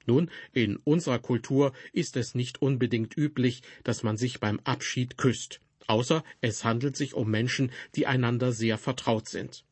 Nun, 0.07 0.31
in 0.53 0.77
unserer 0.77 1.19
Kultur 1.19 1.73
ist 1.93 2.17
es 2.17 2.35
nicht 2.35 2.63
unbedingt 2.63 3.17
üblich, 3.17 3.63
dass 3.85 4.03
man 4.03 4.17
sich 4.17 4.41
beim 4.41 4.59
Abschied 4.65 5.19
küsst, 5.19 5.61
außer 5.87 6.25
es 6.41 6.65
handelt 6.65 6.97
sich 6.97 7.15
um 7.15 7.31
Menschen, 7.31 7.71
die 7.95 8.07
einander 8.07 8.53
sehr 8.53 8.79
vertraut 8.79 9.29
sind. 9.29 9.65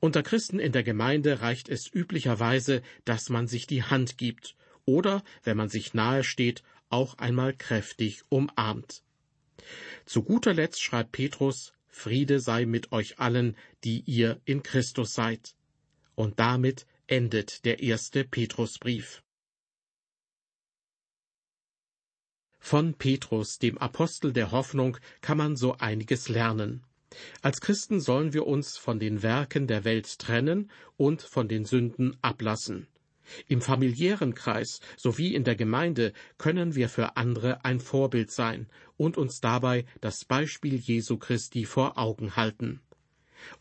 Unter 0.00 0.22
Christen 0.22 0.58
in 0.58 0.72
der 0.72 0.82
Gemeinde 0.82 1.42
reicht 1.42 1.68
es 1.68 1.92
üblicherweise, 1.92 2.82
dass 3.04 3.28
man 3.28 3.46
sich 3.46 3.66
die 3.66 3.84
Hand 3.84 4.18
gibt 4.18 4.56
oder, 4.84 5.22
wenn 5.44 5.56
man 5.56 5.68
sich 5.68 5.94
nahe 5.94 6.24
steht, 6.24 6.62
auch 6.88 7.18
einmal 7.18 7.54
kräftig 7.54 8.22
umarmt. 8.30 9.02
Zu 10.06 10.22
guter 10.22 10.54
Letzt 10.54 10.82
schreibt 10.82 11.12
Petrus, 11.12 11.72
Friede 11.88 12.40
sei 12.40 12.66
mit 12.66 12.92
euch 12.92 13.18
allen, 13.18 13.56
die 13.84 14.00
ihr 14.06 14.40
in 14.44 14.62
Christus 14.62 15.14
seid. 15.14 15.54
Und 16.14 16.38
damit 16.38 16.86
endet 17.06 17.64
der 17.64 17.80
erste 17.80 18.24
Petrusbrief. 18.24 19.22
Von 22.58 22.94
Petrus, 22.94 23.58
dem 23.58 23.78
Apostel 23.78 24.32
der 24.32 24.50
Hoffnung, 24.50 24.98
kann 25.20 25.38
man 25.38 25.56
so 25.56 25.76
einiges 25.78 26.28
lernen. 26.28 26.84
Als 27.40 27.60
Christen 27.60 28.00
sollen 28.00 28.34
wir 28.34 28.46
uns 28.46 28.76
von 28.76 28.98
den 28.98 29.22
Werken 29.22 29.66
der 29.66 29.84
Welt 29.84 30.18
trennen 30.18 30.70
und 30.96 31.22
von 31.22 31.48
den 31.48 31.64
Sünden 31.64 32.18
ablassen. 32.20 32.86
Im 33.46 33.60
familiären 33.60 34.34
Kreis 34.34 34.80
sowie 34.96 35.34
in 35.34 35.44
der 35.44 35.56
Gemeinde 35.56 36.12
können 36.38 36.74
wir 36.74 36.88
für 36.88 37.16
andere 37.16 37.64
ein 37.64 37.80
Vorbild 37.80 38.30
sein 38.30 38.66
und 38.96 39.16
uns 39.16 39.40
dabei 39.40 39.84
das 40.00 40.24
Beispiel 40.24 40.76
Jesu 40.76 41.18
Christi 41.18 41.64
vor 41.64 41.98
Augen 41.98 42.36
halten. 42.36 42.80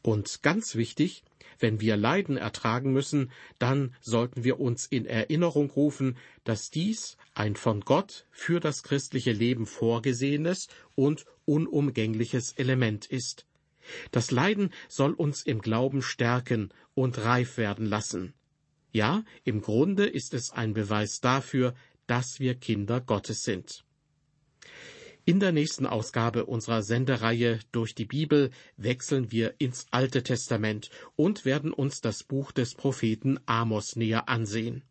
Und 0.02 0.42
ganz 0.44 0.76
wichtig, 0.76 1.24
wenn 1.60 1.82
wir 1.82 1.98
Leiden 1.98 2.38
ertragen 2.38 2.92
müssen, 2.92 3.32
dann 3.60 3.96
sollten 4.02 4.44
wir 4.44 4.60
uns 4.60 4.86
in 4.86 5.06
Erinnerung 5.06 5.70
rufen, 5.72 6.18
dass 6.44 6.70
dies 6.70 7.18
ein 7.34 7.56
von 7.56 7.82
Gott 7.82 8.26
für 8.32 8.60
das 8.60 8.84
christliche 8.84 9.32
Leben 9.32 9.66
vorgesehenes 9.66 10.68
und 10.96 11.26
unumgängliches 11.46 12.54
Element 12.54 13.06
ist. 13.06 13.46
Das 14.12 14.32
Leiden 14.32 14.72
soll 14.90 15.14
uns 15.14 15.44
im 15.44 15.62
Glauben 15.62 16.02
stärken 16.02 16.70
und 16.94 17.24
reif 17.24 17.58
werden 17.58 17.86
lassen. 17.86 18.34
Ja, 18.98 19.24
im 19.44 19.62
Grunde 19.62 20.08
ist 20.08 20.34
es 20.34 20.50
ein 20.50 20.74
Beweis 20.74 21.20
dafür, 21.20 21.76
dass 22.08 22.40
wir 22.40 22.56
Kinder 22.56 23.00
Gottes 23.00 23.44
sind. 23.44 23.86
In 25.24 25.40
der 25.40 25.52
nächsten 25.52 25.86
Ausgabe 25.86 26.48
unserer 26.48 26.82
Sendereihe 26.82 27.60
durch 27.72 27.94
die 27.94 28.06
Bibel 28.06 28.50
wechseln 28.76 29.32
wir 29.32 29.54
ins 29.60 29.86
Alte 29.92 30.24
Testament 30.24 30.90
und 31.16 31.46
werden 31.46 31.74
uns 31.74 32.02
das 32.02 32.24
Buch 32.24 32.52
des 32.52 32.74
Propheten 32.74 33.40
Amos 33.46 33.96
näher 33.98 34.30
ansehen. 34.30 34.82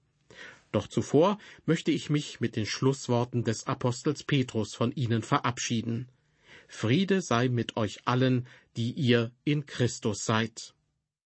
Doch 0.71 0.87
zuvor 0.87 1.39
möchte 1.65 1.91
ich 1.91 2.09
mich 2.09 2.39
mit 2.39 2.55
den 2.55 2.67
Schlussworten 2.67 3.43
des 3.43 3.67
Apostels 3.67 4.23
Petrus 4.23 4.77
von 4.77 4.93
Ihnen 4.93 5.23
verabschieden. 5.23 6.07
Friede 6.69 7.23
sei 7.23 7.49
mit 7.49 7.77
euch 7.77 8.07
allen, 8.07 8.47
die 8.77 8.93
ihr 8.93 9.33
in 9.43 9.67
Christus 9.67 10.25
seid. 10.25 10.76